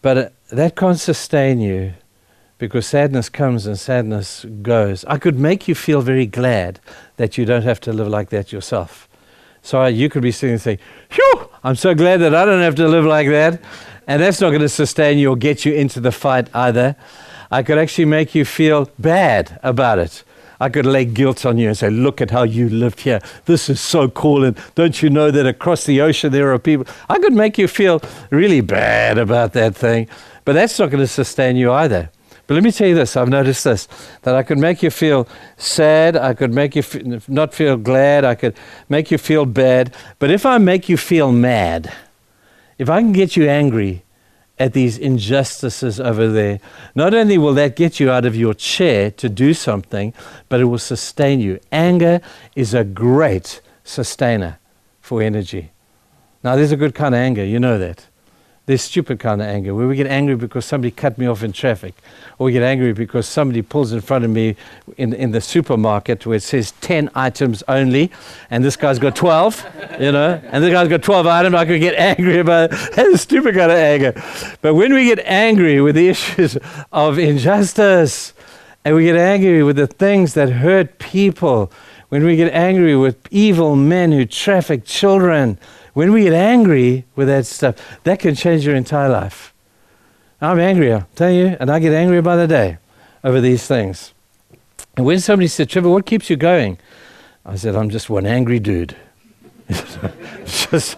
[0.00, 1.92] but uh, that can't sustain you
[2.56, 5.04] because sadness comes and sadness goes.
[5.06, 6.80] I could make you feel very glad
[7.16, 9.09] that you don't have to live like that yourself.
[9.62, 12.74] So you could be sitting and saying, Phew, I'm so glad that I don't have
[12.76, 13.60] to live like that.
[14.06, 16.96] And that's not going to sustain you or get you into the fight either.
[17.50, 20.24] I could actually make you feel bad about it.
[20.60, 23.20] I could lay guilt on you and say, Look at how you lived here.
[23.46, 24.44] This is so cool.
[24.44, 26.86] And don't you know that across the ocean there are people?
[27.08, 30.08] I could make you feel really bad about that thing.
[30.44, 32.10] But that's not going to sustain you either.
[32.50, 33.86] But let me tell you this I've noticed this
[34.22, 38.24] that I could make you feel sad, I could make you f- not feel glad,
[38.24, 38.56] I could
[38.88, 39.94] make you feel bad.
[40.18, 41.92] But if I make you feel mad,
[42.76, 44.02] if I can get you angry
[44.58, 46.58] at these injustices over there,
[46.96, 50.12] not only will that get you out of your chair to do something,
[50.48, 51.60] but it will sustain you.
[51.70, 52.20] Anger
[52.56, 54.58] is a great sustainer
[55.00, 55.70] for energy.
[56.42, 58.09] Now, there's a good kind of anger, you know that.
[58.70, 61.50] There's stupid kind of anger where we get angry because somebody cut me off in
[61.50, 61.92] traffic,
[62.38, 64.54] or we get angry because somebody pulls in front of me
[64.96, 68.12] in, in the supermarket where it says 10 items only,
[68.48, 69.66] and this guy's got 12,
[69.98, 71.56] you know, and this guy's got 12 items.
[71.56, 74.12] I could get angry about That's stupid kind of anger.
[74.60, 76.56] But when we get angry with the issues
[76.92, 78.34] of injustice,
[78.84, 81.72] and we get angry with the things that hurt people,
[82.10, 85.58] when we get angry with evil men who traffic children,
[85.92, 89.54] when we get angry with that stuff, that can change your entire life.
[90.40, 92.78] I'm angry, I'll tell you, and I get angrier by the day
[93.22, 94.14] over these things.
[94.96, 96.78] And when somebody said, Trevor, what keeps you going?
[97.44, 98.96] I said, I'm just one angry dude.
[100.44, 100.94] just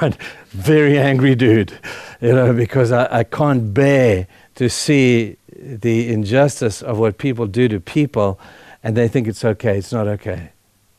[0.00, 0.14] one
[0.48, 1.78] very angry dude,
[2.20, 4.26] you know, because I, I can't bear
[4.56, 8.40] to see the injustice of what people do to people
[8.82, 9.78] and they think it's okay.
[9.78, 10.50] It's not okay.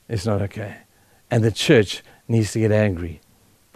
[0.10, 0.78] It's not okay.
[1.32, 3.22] And the church needs to get angry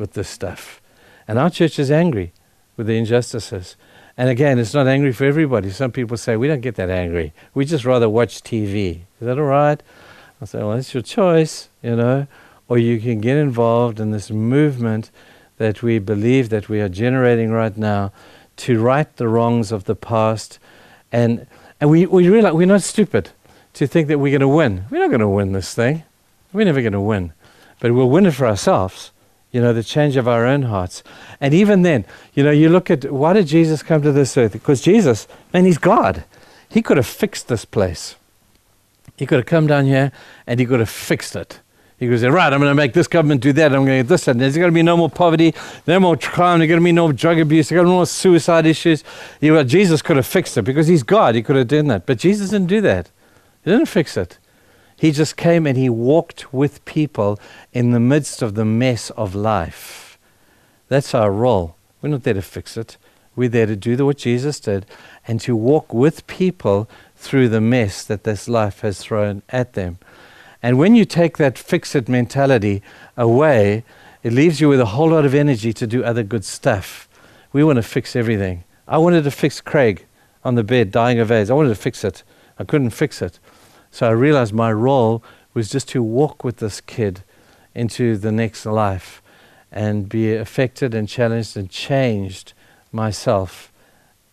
[0.01, 0.81] with this stuff.
[1.27, 2.33] And our church is angry
[2.75, 3.77] with the injustices.
[4.17, 5.69] And again, it's not angry for everybody.
[5.69, 7.31] Some people say, we don't get that angry.
[7.53, 9.03] We just rather watch TV.
[9.21, 9.81] Is that all right?
[10.41, 12.27] I say, well, it's your choice, you know.
[12.67, 15.11] or you can get involved in this movement
[15.57, 18.11] that we believe that we are generating right now
[18.57, 20.57] to right the wrongs of the past.
[21.11, 21.47] And,
[21.79, 23.29] and we, we realize we're not stupid
[23.73, 24.85] to think that we're going to win.
[24.89, 26.03] We're not going to win this thing.
[26.51, 27.33] We're never going to win.
[27.79, 29.11] But we'll win it for ourselves,
[29.51, 31.03] you know, the change of our own hearts.
[31.39, 34.53] And even then, you know, you look at why did Jesus come to this earth?
[34.53, 36.23] Because Jesus, man, he's God.
[36.69, 38.15] He could have fixed this place.
[39.17, 40.11] He could have come down here
[40.47, 41.59] and he could have fixed it.
[41.99, 43.65] He could goes, right, I'm going to make this government do that.
[43.73, 44.27] I'm going to get this.
[44.27, 45.53] And there's going to be no more poverty,
[45.85, 46.57] no more crime.
[46.57, 47.69] There's going to be no drug abuse.
[47.69, 49.03] There's going to be no more suicide issues.
[49.39, 51.35] You know, Jesus could have fixed it because he's God.
[51.35, 52.07] He could have done that.
[52.07, 53.11] But Jesus didn't do that.
[53.63, 54.39] He didn't fix it.
[55.01, 57.39] He just came and he walked with people
[57.73, 60.19] in the midst of the mess of life.
[60.89, 61.75] That's our role.
[61.99, 62.97] We're not there to fix it.
[63.35, 64.85] We're there to do what Jesus did
[65.27, 69.97] and to walk with people through the mess that this life has thrown at them.
[70.61, 72.83] And when you take that fix it mentality
[73.17, 73.83] away,
[74.21, 77.09] it leaves you with a whole lot of energy to do other good stuff.
[77.51, 78.65] We want to fix everything.
[78.87, 80.05] I wanted to fix Craig
[80.43, 81.49] on the bed, dying of AIDS.
[81.49, 82.21] I wanted to fix it.
[82.59, 83.39] I couldn't fix it.
[83.91, 85.21] So I realized my role
[85.53, 87.23] was just to walk with this kid
[87.75, 89.21] into the next life
[89.71, 92.53] and be affected and challenged and changed
[92.91, 93.71] myself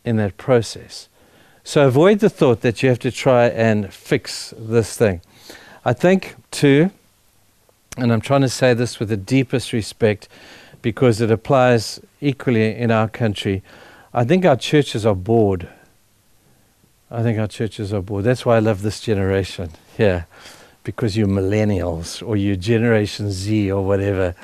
[0.04, 1.08] in that process.
[1.64, 5.20] So avoid the thought that you have to try and fix this thing.
[5.84, 6.90] I think, too,
[7.96, 10.28] and I'm trying to say this with the deepest respect
[10.82, 13.62] because it applies equally in our country,
[14.14, 15.68] I think our churches are bored.
[17.10, 18.24] I think our churches are bored.
[18.24, 20.26] That's why I love this generation here,
[20.84, 24.34] because you're millennials or you're Generation Z or whatever.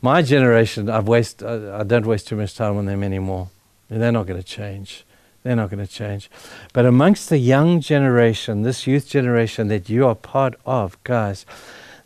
[0.00, 3.50] My generation, I've waste, I, I don't waste too much time on them anymore.
[3.90, 5.04] They're not going to change.
[5.42, 6.30] They're not going to change.
[6.72, 11.44] But amongst the young generation, this youth generation that you are part of, guys,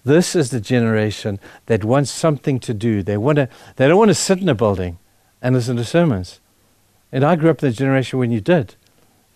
[0.04, 3.02] this is the generation that wants something to do.
[3.02, 3.48] They want to.
[3.76, 4.98] They don't want to sit in a building
[5.40, 6.40] and listen to sermons.
[7.12, 8.74] And I grew up in the generation when you did,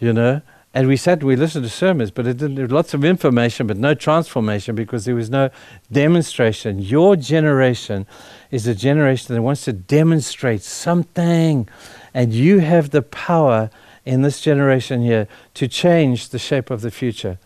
[0.00, 0.42] you know.
[0.74, 3.92] And we sat, we listened to sermons, but it didn't, lots of information, but no
[3.94, 5.50] transformation because there was no
[5.90, 6.78] demonstration.
[6.78, 8.06] Your generation
[8.50, 11.68] is a generation that wants to demonstrate something,
[12.14, 13.70] and you have the power
[14.06, 17.38] in this generation here to change the shape of the future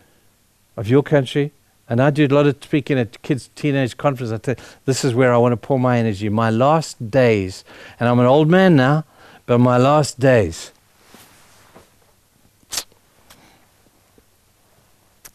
[0.77, 1.51] of your country.
[1.89, 4.33] And I do a lot of speaking at kids' teenage conferences.
[4.33, 4.55] I tell
[4.85, 6.29] this is where I want to pour my energy.
[6.29, 7.65] My last days,
[7.99, 9.03] and I'm an old man now,
[9.45, 10.71] but my last days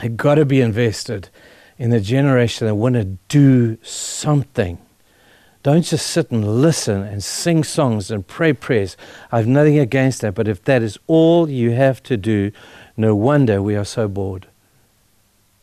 [0.03, 1.29] have got to be invested
[1.79, 4.79] in the generation that want to do something.
[5.63, 8.97] Don't just sit and listen and sing songs and pray prayers.
[9.31, 12.51] I have nothing against that, but if that is all you have to do,
[12.97, 14.49] no wonder we are so bored.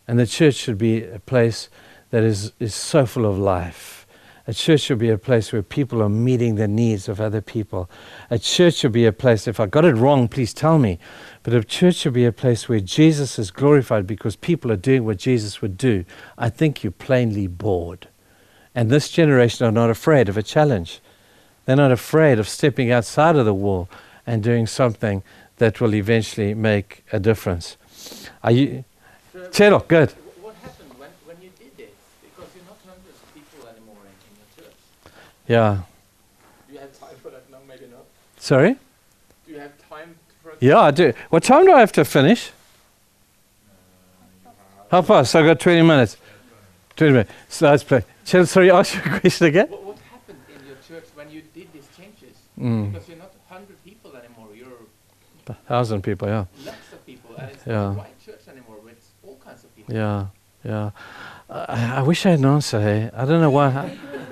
[0.08, 1.70] And the church should be a place
[2.12, 3.99] that is, is so full of life.
[4.50, 7.88] A church should be a place where people are meeting the needs of other people.
[8.32, 10.98] A church should be a place, if I got it wrong, please tell me.
[11.44, 15.06] But a church should be a place where Jesus is glorified because people are doing
[15.06, 16.04] what Jesus would do.
[16.36, 18.08] I think you're plainly bored.
[18.74, 21.00] And this generation are not afraid of a challenge.
[21.66, 23.88] They're not afraid of stepping outside of the wall
[24.26, 25.22] and doing something
[25.58, 27.78] that will eventually make a difference.
[28.44, 28.84] Are you,
[29.52, 30.10] So good.
[30.42, 31.90] What happened when, when you did this?
[32.24, 34.78] Because you're not hundreds of people anymore in, in your church.
[35.50, 35.80] Yeah.
[36.68, 37.58] Do you have time for that now?
[37.68, 38.06] Maybe not.
[38.38, 38.74] Sorry?
[39.48, 40.54] Do you have time for?
[40.60, 41.12] Yeah, I do.
[41.32, 42.52] What time do I have to finish?
[44.92, 45.36] How fast?
[45.36, 46.18] I've got 20 minutes.
[46.98, 47.32] 20 minutes.
[47.50, 48.04] So let's play.
[48.24, 49.68] Sorry, ask your question again.
[49.70, 52.38] What, what happened in your church when you did these changes?
[52.60, 52.92] Mm.
[52.94, 54.50] Because you're not 100 people anymore.
[54.56, 54.68] You're
[55.68, 56.46] Thousand people, yeah.
[56.64, 57.36] lots of people.
[57.36, 57.74] And it's Yeah.
[57.74, 59.96] not a white church anymore with all kinds of people.
[59.96, 60.28] Yeah,
[60.64, 60.92] yeah.
[61.50, 62.80] I, I wish I had an answer.
[62.80, 63.10] Hey?
[63.16, 63.98] I don't know why.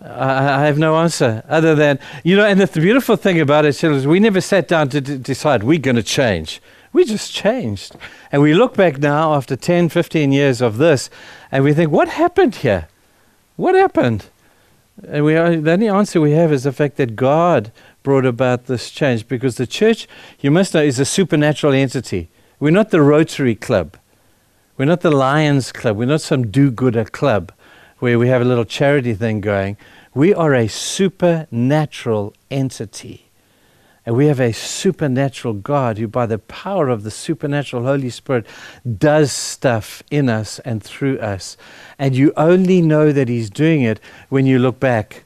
[0.00, 2.44] I, have no answer other than you know.
[2.44, 5.78] And the beautiful thing about it is, we never sat down to d- decide we're
[5.78, 6.60] going to change.
[6.92, 7.96] We just changed,
[8.32, 11.10] and we look back now after 10, 15 years of this,
[11.52, 12.88] and we think, what happened here?
[13.56, 14.26] What happened?
[15.06, 17.70] And we are, the only answer we have is the fact that God
[18.02, 20.08] brought about this change because the church,
[20.40, 22.30] you must know, is a supernatural entity.
[22.58, 23.96] We're not the Rotary Club.
[24.76, 25.96] We're not the Lions Club.
[25.96, 27.52] We're not some do gooder club
[27.98, 29.76] where we have a little charity thing going.
[30.14, 33.28] We are a supernatural entity.
[34.06, 38.46] And we have a supernatural God who, by the power of the supernatural Holy Spirit,
[38.98, 41.58] does stuff in us and through us.
[41.98, 45.24] And you only know that He's doing it when you look back.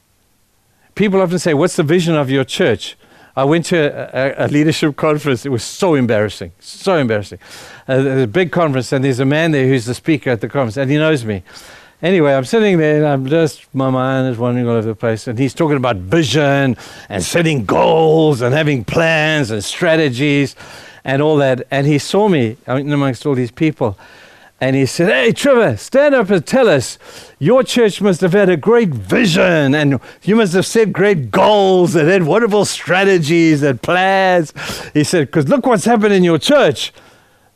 [0.97, 2.97] People often say, What's the vision of your church?
[3.37, 5.47] I went to a, a, a leadership conference.
[5.47, 7.39] It was so embarrassing, so embarrassing.
[7.87, 10.49] Uh, there's a big conference, and there's a man there who's the speaker at the
[10.49, 11.43] conference, and he knows me.
[12.03, 15.28] Anyway, I'm sitting there and I'm just, my mind is wandering all over the place.
[15.28, 16.76] And he's talking about vision
[17.09, 20.57] and setting goals and having plans and strategies
[21.05, 21.64] and all that.
[21.70, 23.96] And he saw me amongst all these people.
[24.61, 26.98] And he said, Hey, Trevor, stand up and tell us.
[27.38, 31.94] Your church must have had a great vision and you must have set great goals
[31.94, 34.53] and had wonderful strategies and plans.
[34.92, 36.92] He said, Because look what's happened in your church.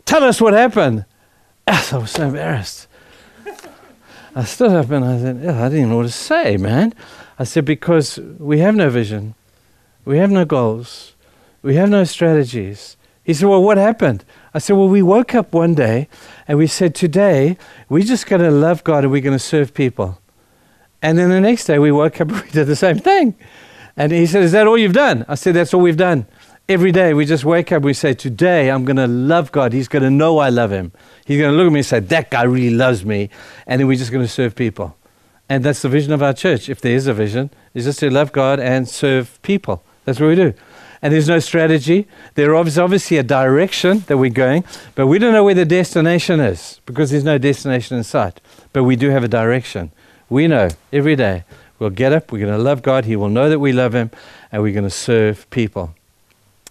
[0.04, 1.04] Tell us what happened.
[1.66, 2.85] I was so embarrassed.
[4.36, 6.92] I stood up and I said, I didn't know what to say, man.
[7.38, 9.34] I said, Because we have no vision,
[10.04, 11.14] we have no goals,
[11.62, 12.98] we have no strategies.
[13.24, 14.26] He said, Well, what happened?
[14.52, 16.08] I said, Well, we woke up one day
[16.46, 17.56] and we said, Today,
[17.88, 20.20] we're just going to love God and we're going to serve people.
[21.00, 23.36] And then the next day, we woke up and we did the same thing.
[23.96, 25.24] And he said, Is that all you've done?
[25.28, 26.26] I said, That's all we've done.
[26.68, 29.72] Every day, we just wake up, we say, Today, I'm going to love God.
[29.72, 30.92] He's going to know I love him.
[31.24, 33.30] He's going to look at me and say, That guy really loves me.
[33.66, 34.96] And then we're just going to serve people.
[35.48, 36.68] And that's the vision of our church.
[36.68, 39.84] If there is a vision, is just to love God and serve people.
[40.04, 40.54] That's what we do
[41.02, 42.08] and there's no strategy.
[42.34, 44.64] There is obviously a direction that we're going,
[44.94, 48.40] but we don't know where the destination is because there's no destination in sight.
[48.72, 49.92] But we do have a direction.
[50.28, 51.44] We know every day
[51.78, 54.10] we'll get up, we're going to love God, He will know that we love Him,
[54.50, 55.94] and we're going to serve people.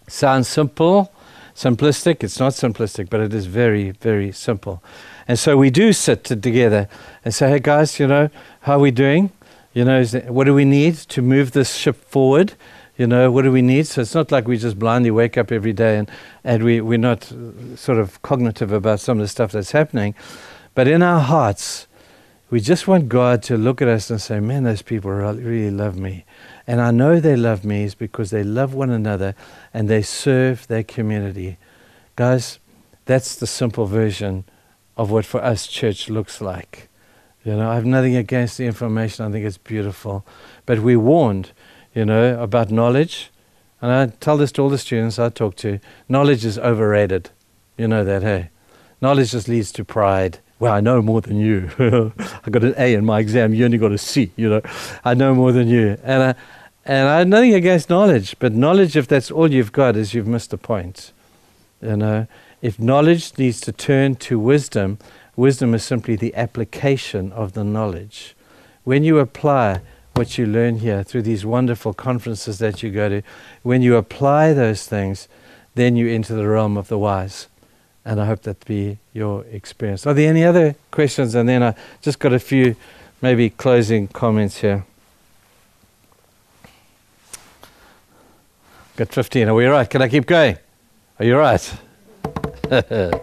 [0.07, 1.11] Sounds simple,
[1.55, 2.23] simplistic.
[2.23, 4.83] It's not simplistic, but it is very, very simple.
[5.27, 6.87] And so we do sit together
[7.23, 8.29] and say, hey guys, you know,
[8.61, 9.31] how are we doing?
[9.73, 12.53] You know, there, what do we need to move this ship forward?
[12.97, 13.87] You know, what do we need?
[13.87, 16.09] So it's not like we just blindly wake up every day and,
[16.43, 20.15] and we, we're not uh, sort of cognitive about some of the stuff that's happening.
[20.75, 21.87] But in our hearts,
[22.49, 25.97] we just want God to look at us and say, man, those people really love
[25.97, 26.23] me.
[26.67, 29.35] And I know they love me is because they love one another
[29.73, 31.57] and they serve their community.
[32.15, 32.59] Guys,
[33.05, 34.45] that's the simple version
[34.97, 36.89] of what for us church looks like.
[37.43, 39.25] You know, I have nothing against the information.
[39.25, 40.25] I think it's beautiful.
[40.65, 41.51] But we warned
[41.95, 43.31] you know, about knowledge.
[43.81, 47.31] And I tell this to all the students I talk to knowledge is overrated.
[47.77, 48.49] You know that, hey?
[49.01, 50.39] Knowledge just leads to pride.
[50.59, 51.69] Well, I know more than you.
[52.45, 53.53] I got an A in my exam.
[53.53, 54.31] You only got a C.
[54.35, 54.61] You know,
[55.03, 55.97] I know more than you.
[56.03, 56.35] And I,
[56.85, 60.27] and I have nothing against knowledge, but knowledge, if that's all you've got, is you've
[60.27, 61.11] missed the point.
[61.81, 62.27] You know,
[62.61, 64.97] if knowledge needs to turn to wisdom,
[65.35, 68.35] wisdom is simply the application of the knowledge.
[68.83, 69.81] When you apply
[70.13, 73.21] what you learn here through these wonderful conferences that you go to,
[73.63, 75.27] when you apply those things,
[75.73, 77.47] then you enter the realm of the wise.
[78.05, 80.05] And I hope that be your experience.
[80.05, 81.33] Are there any other questions?
[81.33, 82.75] And then I just got a few
[83.21, 84.85] maybe closing comments here.
[88.95, 89.49] Got 15.
[89.49, 89.89] Are we all right?
[89.89, 90.57] Can I keep going?
[91.19, 91.73] Are you all right?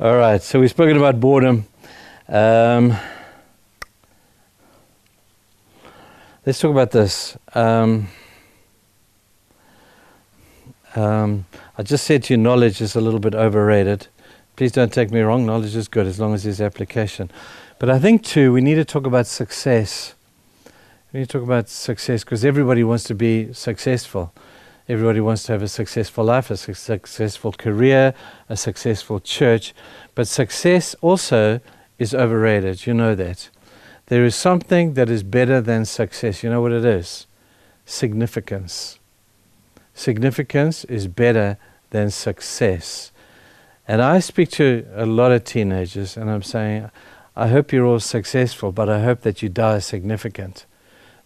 [0.00, 0.42] all right.
[0.42, 1.66] So we've spoken about boredom.
[2.28, 2.96] Um,
[6.44, 7.38] Let's talk about this.
[7.54, 8.08] Um,
[10.94, 11.46] um,
[11.78, 14.08] I just said to you, knowledge is a little bit overrated.
[14.56, 17.30] Please don't take me wrong, knowledge is good as long as there's application.
[17.78, 20.14] But I think, too, we need to talk about success.
[21.12, 24.32] We need to talk about success because everybody wants to be successful.
[24.88, 28.14] Everybody wants to have a successful life, a su- successful career,
[28.48, 29.74] a successful church.
[30.14, 31.60] But success also
[31.98, 32.86] is overrated.
[32.86, 33.48] You know that.
[34.06, 36.42] There is something that is better than success.
[36.42, 37.26] You know what it is?
[37.86, 38.98] Significance.
[39.94, 41.58] Significance is better
[41.90, 43.12] than success.
[43.86, 46.90] And I speak to a lot of teenagers and I'm saying,
[47.36, 50.66] I hope you're all successful, but I hope that you die significant.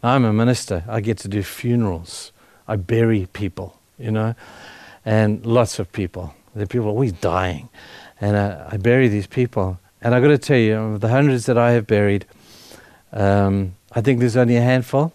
[0.02, 0.84] I'm a minister.
[0.88, 2.32] I get to do funerals.
[2.68, 4.34] I bury people, you know,
[5.04, 6.34] and lots of people.
[6.54, 7.68] The people are always dying.
[8.20, 9.78] And I, I bury these people.
[10.00, 12.24] And I've got to tell you, of the hundreds that I have buried,
[13.12, 15.12] um, I think there's only a handful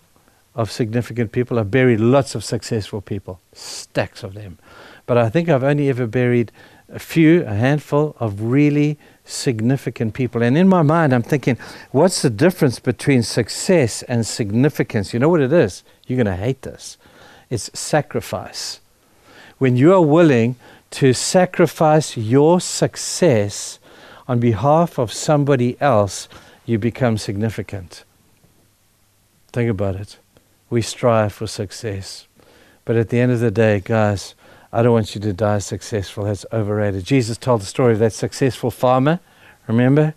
[0.55, 1.59] of significant people.
[1.59, 4.57] I've buried lots of successful people, stacks of them.
[5.05, 6.51] But I think I've only ever buried
[6.89, 10.43] a few, a handful of really significant people.
[10.43, 11.57] And in my mind, I'm thinking,
[11.91, 15.13] what's the difference between success and significance?
[15.13, 15.83] You know what it is?
[16.05, 16.97] You're going to hate this.
[17.49, 18.81] It's sacrifice.
[19.57, 20.55] When you are willing
[20.91, 23.79] to sacrifice your success
[24.27, 26.27] on behalf of somebody else,
[26.65, 28.03] you become significant.
[29.53, 30.17] Think about it.
[30.71, 32.27] We strive for success.
[32.85, 34.35] But at the end of the day, guys,
[34.71, 36.23] I don't want you to die successful.
[36.23, 37.03] That's overrated.
[37.03, 39.19] Jesus told the story of that successful farmer,
[39.67, 40.13] remember?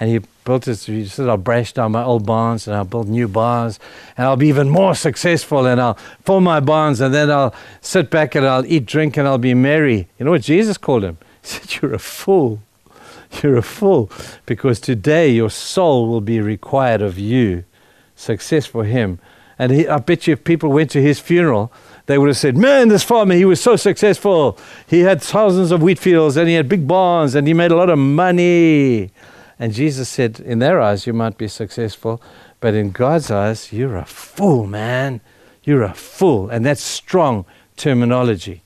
[0.00, 3.08] And he built his, he said, I'll brash down my old barns and I'll build
[3.08, 3.78] new barns
[4.16, 8.10] and I'll be even more successful and I'll fill my barns and then I'll sit
[8.10, 10.08] back and I'll eat, drink, and I'll be merry.
[10.18, 11.18] You know what Jesus called him?
[11.42, 12.60] He said, You're a fool.
[13.40, 14.10] You're a fool
[14.46, 17.64] because today your soul will be required of you.
[18.16, 19.20] Success for him.
[19.62, 21.72] And he, I bet you if people went to his funeral,
[22.06, 24.58] they would have said, Man, this farmer, he was so successful.
[24.88, 27.76] He had thousands of wheat fields and he had big barns and he made a
[27.76, 29.12] lot of money.
[29.60, 32.20] And Jesus said, In their eyes, you might be successful,
[32.58, 35.20] but in God's eyes, you're a fool, man.
[35.62, 36.50] You're a fool.
[36.50, 37.44] And that's strong
[37.76, 38.62] terminology.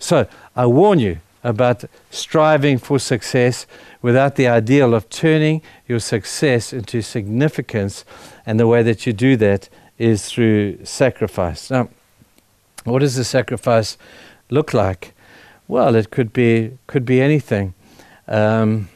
[0.00, 0.26] So
[0.56, 3.64] I warn you about striving for success
[4.00, 8.04] without the ideal of turning your success into significance.
[8.44, 9.68] And the way that you do that
[10.02, 11.70] is through sacrifice.
[11.70, 11.88] Now,
[12.84, 13.96] what does the sacrifice
[14.50, 15.14] look like?
[15.68, 17.74] Well, it could be could be anything.
[18.26, 18.88] Um,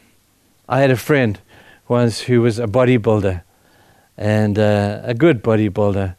[0.68, 1.38] I had a friend
[1.88, 3.42] once who was a bodybuilder,
[4.16, 6.16] and uh, a good bodybuilder,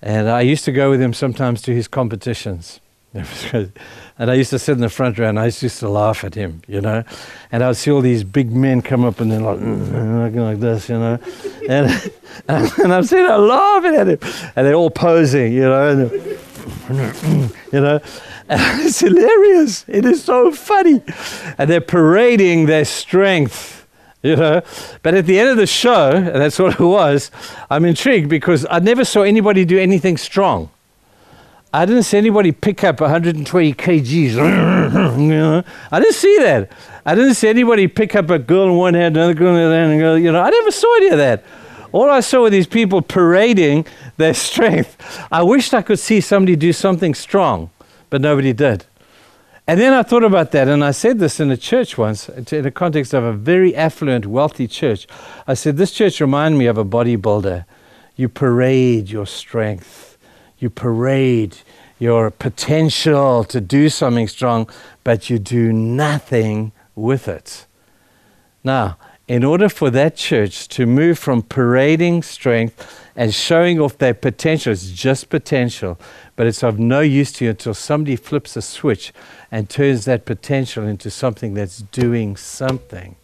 [0.00, 2.80] and I used to go with him sometimes to his competitions.
[3.52, 6.34] and I used to sit in the front row and I used to laugh at
[6.34, 7.04] him, you know.
[7.50, 10.24] And I'd see all these big men come up and they're like, mm, mm, mm,
[10.24, 11.18] looking like this, you know.
[11.68, 12.12] And,
[12.48, 14.18] and I'm sitting there laughing at him.
[14.56, 15.90] And they're all posing, you know.
[15.90, 16.10] And,
[17.72, 18.00] you know.
[18.48, 19.84] And it's hilarious.
[19.88, 21.02] It is so funny.
[21.58, 23.86] And they're parading their strength,
[24.22, 24.62] you know.
[25.02, 27.30] But at the end of the show, and that's what it was,
[27.68, 30.70] I'm intrigued because I never saw anybody do anything strong.
[31.74, 34.36] I didn't see anybody pick up 120 kgs.
[35.90, 36.70] I didn't see that.
[37.06, 39.66] I didn't see anybody pick up a girl in one hand, another girl in the
[39.66, 40.22] other hand.
[40.22, 41.42] You know, I never saw any of that.
[41.92, 43.86] All I saw were these people parading
[44.18, 44.98] their strength.
[45.32, 47.70] I wished I could see somebody do something strong,
[48.10, 48.84] but nobody did.
[49.66, 52.62] And then I thought about that, and I said this in a church once, in
[52.62, 55.06] the context of a very affluent, wealthy church.
[55.46, 57.64] I said, This church reminded me of a bodybuilder.
[58.16, 60.11] You parade your strength
[60.62, 61.58] you parade
[61.98, 64.68] your potential to do something strong,
[65.04, 67.66] but you do nothing with it.
[68.64, 68.96] Now,
[69.28, 74.72] in order for that church to move from parading strength and showing off their potential,
[74.72, 75.98] it's just potential,
[76.34, 79.12] but it's of no use to you until somebody flips a switch
[79.50, 83.14] and turns that potential into something that's doing something.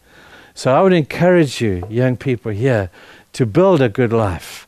[0.55, 2.91] So I would encourage you, young people here,
[3.33, 4.68] to build a good life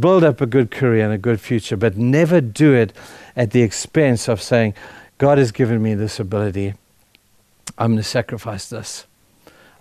[0.00, 2.92] build up a good career and a good future, but never do it
[3.36, 4.74] at the expense of saying,
[5.18, 6.74] God has given me this ability.
[7.76, 9.06] I'm going to sacrifice this.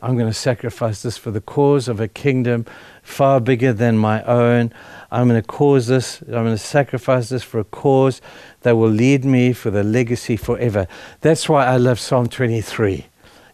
[0.02, 2.66] I'm going to sacrifice this for the cause of a kingdom
[3.02, 4.72] far bigger than my own.
[5.12, 8.22] I'm going to cause this, I'm going to sacrifice this for a cause
[8.62, 10.88] that will lead me for the legacy forever.
[11.22, 13.08] That's why I love Psalm 23.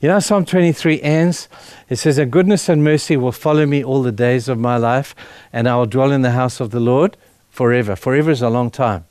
[0.03, 1.47] You know, Psalm 23 ends.
[1.87, 5.15] It says, And goodness and mercy will follow me all the days of my life,
[5.53, 7.15] and I will dwell in the house of the Lord
[7.49, 7.95] forever.
[7.95, 9.05] Forever is a long time.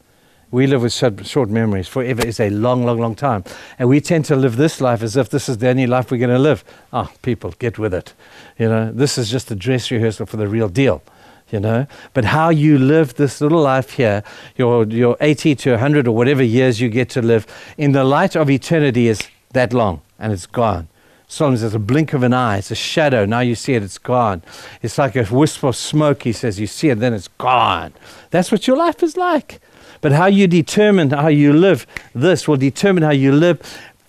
[0.51, 1.89] We live with short, memories.
[1.89, 3.43] Forever is a long, long, long time.
[3.79, 6.19] And we tend to live this life as if this is the only life we're
[6.19, 6.63] going to live.
[6.93, 8.13] Ah, oh, people, get with it.
[8.59, 11.03] You know, this is just a dress rehearsal for the real deal
[11.51, 11.87] you know.
[12.15, 14.23] But how you live this little life here,
[14.57, 18.37] your, your 80 to 100 or whatever years you get to live, in the light
[18.37, 19.21] of eternity is
[19.53, 20.89] that long and it's gone.
[21.27, 23.25] Solomon says, a blink of an eye, it's a shadow.
[23.25, 24.43] Now you see it, it's gone.
[24.83, 26.61] It's like a wisp of smoke, he says.
[26.61, 27.93] You see it, then it's gone.
[28.31, 29.61] That's what your life is like.
[30.01, 33.61] But how you determine how you live, this will determine how you live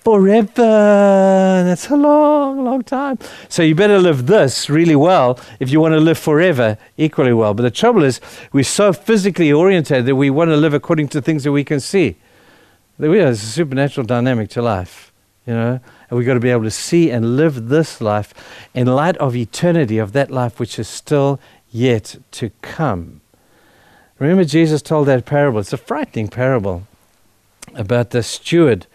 [0.03, 1.63] forever.
[1.65, 3.17] That's a long, long time.
[3.47, 7.53] So you better live this really well if you want to live forever equally well.
[7.53, 8.19] But the trouble is,
[8.51, 11.79] we're so physically oriented that we want to live according to things that we can
[11.79, 12.17] see.
[12.99, 15.13] There's a supernatural dynamic to life
[15.45, 15.79] you know,
[16.13, 18.35] and we've got to be able to see and live this life
[18.75, 21.39] in light of eternity, of that life which is still
[21.71, 23.21] yet to come.
[24.19, 25.59] Remember, Jesus told that parable.
[25.59, 26.83] It's a frightening parable
[27.73, 28.85] about the steward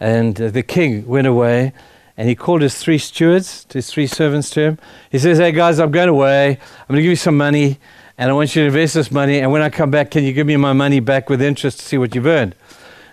[0.00, 1.72] and uh, the king went away
[2.16, 4.78] and he called his three stewards, his three servants to him.
[5.12, 6.48] He says, Hey guys, I'm going away.
[6.48, 7.78] I'm going to give you some money
[8.18, 9.38] and I want you to invest this money.
[9.38, 11.84] And when I come back, can you give me my money back with interest to
[11.84, 12.56] see what you've earned?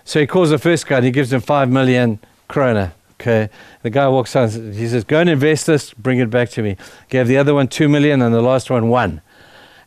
[0.02, 2.18] So he calls the first guy and he gives him five million
[2.50, 2.94] krona.
[3.20, 3.48] Okay.
[3.82, 6.76] The guy walks on, he says, Go and invest this, bring it back to me.
[7.08, 9.20] Gave the other one two million and the last one one.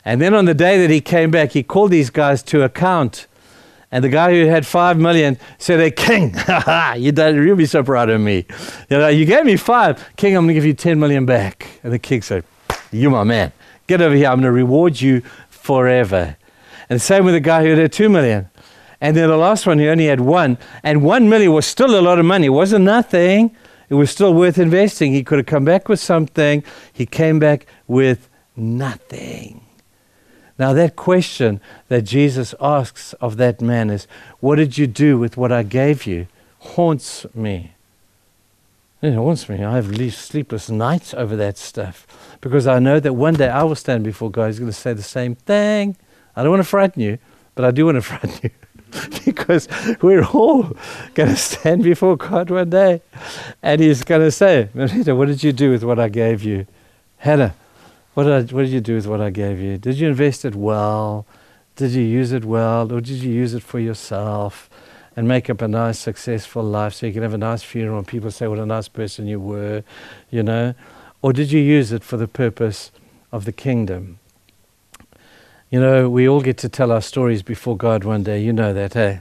[0.04, 3.26] And then on the day that he came back, he called these guys to account.
[3.90, 6.34] And the guy who had five million said, Hey, King,
[6.96, 8.46] you don't, you'll be so proud of me.
[8.90, 10.04] You know, you gave me five.
[10.16, 11.80] King, I'm going to give you 10 million back.
[11.82, 12.44] And the king said,
[12.90, 13.52] You're my man.
[13.86, 14.28] Get over here.
[14.28, 16.36] I'm going to reward you forever.
[16.90, 18.48] And same with the guy who had two million.
[19.00, 20.58] And then the last one, he only had one.
[20.82, 22.46] And one million was still a lot of money.
[22.46, 23.54] It wasn't nothing.
[23.88, 25.12] It was still worth investing.
[25.12, 26.64] He could have come back with something.
[26.92, 29.62] He came back with nothing.
[30.58, 34.08] Now, that question that Jesus asks of that man is,
[34.40, 36.26] What did you do with what I gave you?
[36.60, 37.72] haunts me.
[39.00, 39.62] It haunts me.
[39.62, 42.04] I have sleepless nights over that stuff
[42.40, 44.48] because I know that one day I will stand before God.
[44.48, 45.96] He's going to say the same thing.
[46.34, 47.18] I don't want to frighten you,
[47.54, 48.50] but I do want to frighten you
[49.24, 49.68] because
[50.02, 50.76] we're all
[51.14, 53.02] going to stand before God one day.
[53.62, 56.66] And He's going to say, Marita, what did you do with what I gave you?
[57.18, 57.54] Hannah,
[58.14, 59.78] what did, I, what did you do with what I gave you?
[59.78, 61.26] Did you invest it well?
[61.76, 62.92] Did you use it well?
[62.92, 64.68] Or did you use it for yourself?
[65.18, 68.06] and make up a nice, successful life so you can have a nice funeral and
[68.06, 69.82] people say what a nice person you were,
[70.30, 70.72] you know?
[71.22, 72.92] Or did you use it for the purpose
[73.32, 74.20] of the kingdom?
[75.70, 78.40] You know, we all get to tell our stories before God one day.
[78.40, 79.18] You know that, eh?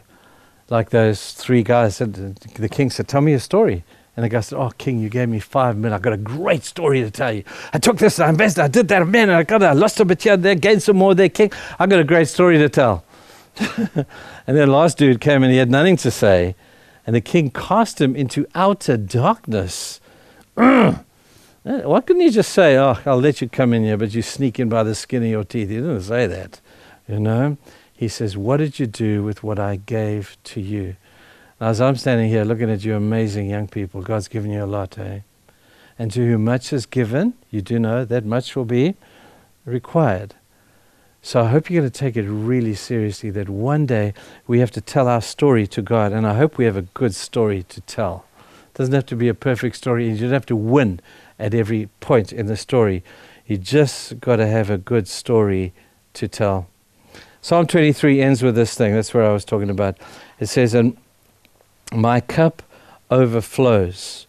[0.69, 3.83] Like those three guys said, the king said, Tell me a story.
[4.15, 5.95] And the guy said, Oh, king, you gave me five minutes.
[5.95, 7.43] I've got a great story to tell you.
[7.73, 10.23] I took this, I invested, I did that, man, I got, I lost a bit
[10.23, 11.51] here, there, gained some more there, king.
[11.79, 13.03] I've got a great story to tell.
[13.57, 14.05] and
[14.45, 16.55] then the last dude came and he had nothing to say.
[17.05, 19.99] And the king cast him into outer darkness.
[21.67, 24.57] Why couldn't he just say, Oh, I'll let you come in here, but you sneak
[24.57, 25.67] in by the skin of your teeth?
[25.67, 26.61] He didn't say that.
[27.09, 27.57] You know?
[27.93, 30.95] He says, What did you do with what I gave to you?
[31.59, 34.65] Now, as I'm standing here looking at you, amazing young people, God's given you a
[34.65, 35.21] lot, eh?
[35.99, 38.95] And to whom much is given, you do know that much will be
[39.65, 40.35] required.
[41.21, 44.13] So I hope you're going to take it really seriously that one day
[44.45, 47.13] we have to tell our story to God, and I hope we have a good
[47.13, 48.23] story to tell.
[48.67, 51.01] It doesn't have to be a perfect story, you don't have to win
[51.39, 53.03] at every point in the story.
[53.45, 55.73] You just got to have a good story
[56.13, 56.67] to tell.
[57.41, 58.93] Psalm 23 ends with this thing.
[58.93, 59.97] That's where I was talking about.
[60.39, 60.97] It says, And
[61.93, 62.63] my cup
[63.09, 64.27] overflows.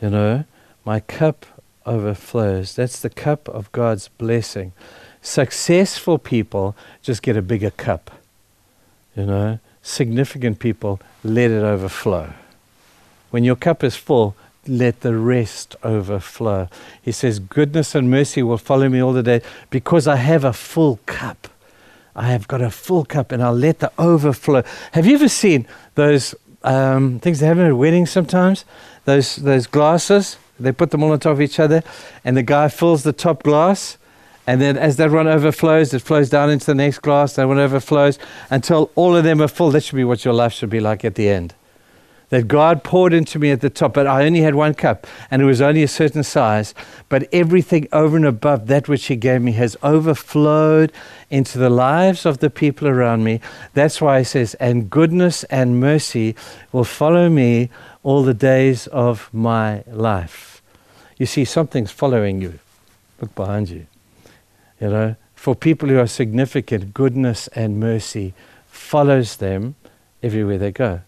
[0.00, 0.44] You know,
[0.84, 1.46] my cup
[1.84, 2.76] overflows.
[2.76, 4.72] That's the cup of God's blessing.
[5.22, 8.10] Successful people just get a bigger cup.
[9.16, 12.32] You know, significant people let it overflow.
[13.30, 14.36] When your cup is full,
[14.68, 16.68] let the rest overflow.
[17.02, 20.52] He says, Goodness and mercy will follow me all the day because I have a
[20.52, 21.48] full cup.
[22.14, 24.62] I have got a full cup and I'll let the overflow.
[24.92, 28.64] Have you ever seen those um, things they have at weddings sometimes?
[29.04, 31.82] Those, those glasses, they put them all on top of each other
[32.24, 33.98] and the guy fills the top glass
[34.46, 37.58] and then as that one overflows, it flows down into the next glass, that one
[37.58, 39.70] overflows until all of them are full.
[39.70, 41.54] That should be what your life should be like at the end.
[42.30, 45.40] That God poured into me at the top, but I only had one cup and
[45.40, 46.74] it was only a certain size.
[47.08, 50.90] But everything over and above that which He gave me has overflowed
[51.30, 53.40] into the lives of the people around me.
[53.74, 56.34] That's why He says, and goodness and mercy
[56.72, 57.70] will follow me
[58.02, 60.62] all the days of my life.
[61.18, 62.58] You see, something's following you.
[63.20, 63.86] Look behind you.
[64.80, 68.34] You know, for people who are significant, goodness and mercy
[68.66, 69.76] follows them
[70.22, 71.00] everywhere they go.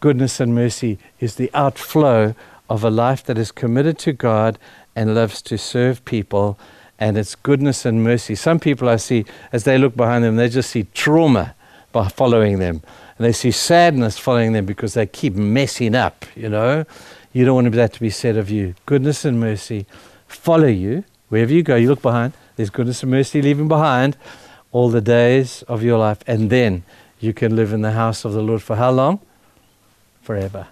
[0.00, 2.34] Goodness and mercy is the outflow
[2.68, 4.58] of a life that is committed to God
[4.94, 6.58] and loves to serve people,
[6.98, 8.34] and it's goodness and mercy.
[8.34, 11.54] Some people I see, as they look behind them, they just see trauma
[11.92, 12.82] by following them,
[13.16, 16.84] and they see sadness following them because they keep messing up, you know.
[17.32, 18.74] You don't want that to be said of you.
[18.86, 19.86] Goodness and mercy
[20.26, 21.76] follow you wherever you go.
[21.76, 24.16] You look behind, there's goodness and mercy leaving behind
[24.72, 26.18] all the days of your life.
[26.26, 26.82] And then
[27.20, 29.20] you can live in the house of the Lord for how long?
[30.26, 30.66] Forever.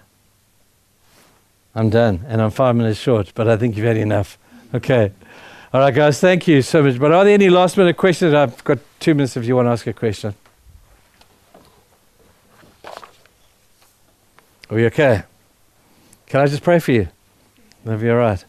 [1.73, 2.25] I'm done.
[2.27, 4.37] And I'm five minutes short, but I think you've had enough.
[4.73, 5.13] Okay.
[5.71, 6.99] All right, guys, thank you so much.
[6.99, 8.33] But are there any last minute questions?
[8.33, 10.35] I've got two minutes if you want to ask a question.
[14.69, 15.23] Are we okay?
[16.25, 17.07] Can I just pray for you?
[17.85, 18.43] That'll be all right.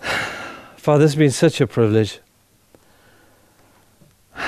[0.78, 2.20] Father, this has been such a privilege.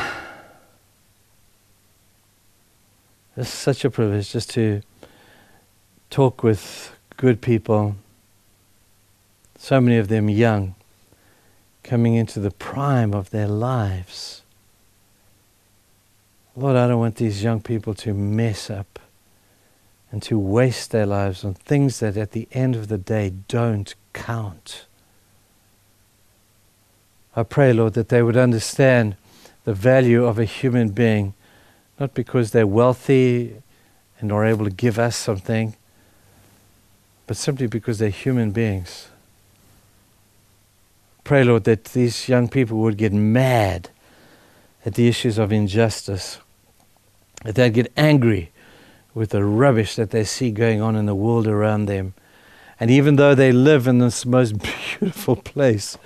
[3.36, 4.80] It's such a privilege just to
[6.10, 7.94] talk with good people,
[9.56, 10.74] so many of them young,
[11.84, 14.42] coming into the prime of their lives.
[16.56, 18.98] Lord, I don't want these young people to mess up
[20.10, 23.94] and to waste their lives on things that at the end of the day don't
[24.12, 24.86] count.
[27.36, 29.14] I pray, Lord, that they would understand
[29.64, 31.34] the value of a human being,
[32.00, 33.62] not because they're wealthy
[34.18, 35.76] and are able to give us something,
[37.30, 39.06] but simply because they're human beings.
[41.22, 43.88] Pray, Lord, that these young people would get mad
[44.84, 46.40] at the issues of injustice,
[47.44, 48.50] that they'd get angry
[49.14, 52.14] with the rubbish that they see going on in the world around them.
[52.80, 54.58] And even though they live in this most
[54.98, 55.96] beautiful place,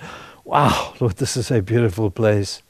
[0.43, 2.61] wow, Lord, this is a beautiful place.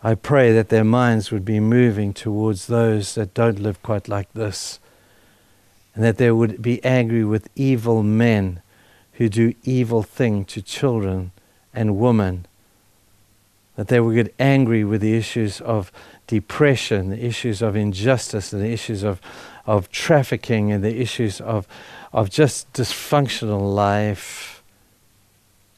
[0.00, 4.32] I pray that their minds would be moving towards those that don't live quite like
[4.32, 4.78] this.
[5.94, 8.62] And that they would be angry with evil men
[9.14, 11.32] who do evil thing to children
[11.74, 12.46] and women.
[13.76, 15.92] That they would get angry with the issues of
[16.26, 19.20] depression, the issues of injustice, and the issues of,
[19.66, 21.66] of trafficking, and the issues of,
[22.12, 24.62] of just dysfunctional life.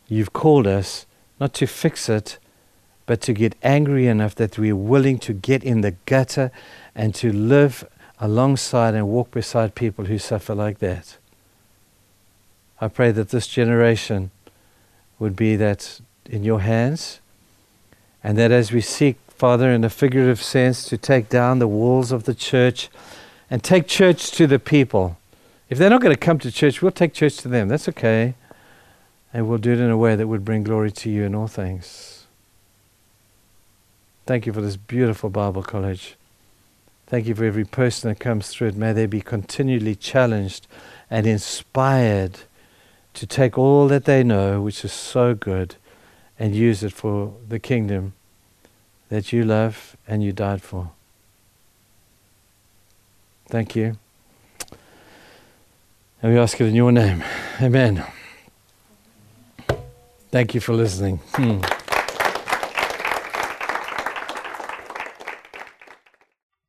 [0.08, 1.06] You've called us
[1.40, 2.38] not to fix it,
[3.06, 6.50] but to get angry enough that we're willing to get in the gutter
[6.94, 7.86] and to live
[8.24, 11.18] alongside and walk beside people who suffer like that.
[12.80, 14.30] I pray that this generation
[15.18, 17.20] would be that in your hands,
[18.22, 22.12] and that as we seek, Father, in a figurative sense, to take down the walls
[22.12, 22.88] of the church
[23.50, 25.18] and take church to the people.
[25.68, 27.68] If they're not going to come to church, we'll take church to them.
[27.68, 28.36] That's okay.
[29.34, 31.48] And we'll do it in a way that would bring glory to you in all
[31.48, 32.24] things.
[34.24, 36.16] Thank you for this beautiful Bible college.
[37.14, 38.76] Thank you for every person that comes through it.
[38.76, 40.66] May they be continually challenged
[41.08, 42.40] and inspired
[43.12, 45.76] to take all that they know, which is so good,
[46.40, 48.14] and use it for the kingdom
[49.10, 50.90] that you love and you died for.
[53.46, 53.96] Thank you.
[56.20, 57.22] And we ask it in your name.
[57.62, 58.04] Amen.
[60.32, 61.18] Thank you for listening.
[61.34, 61.60] Hmm.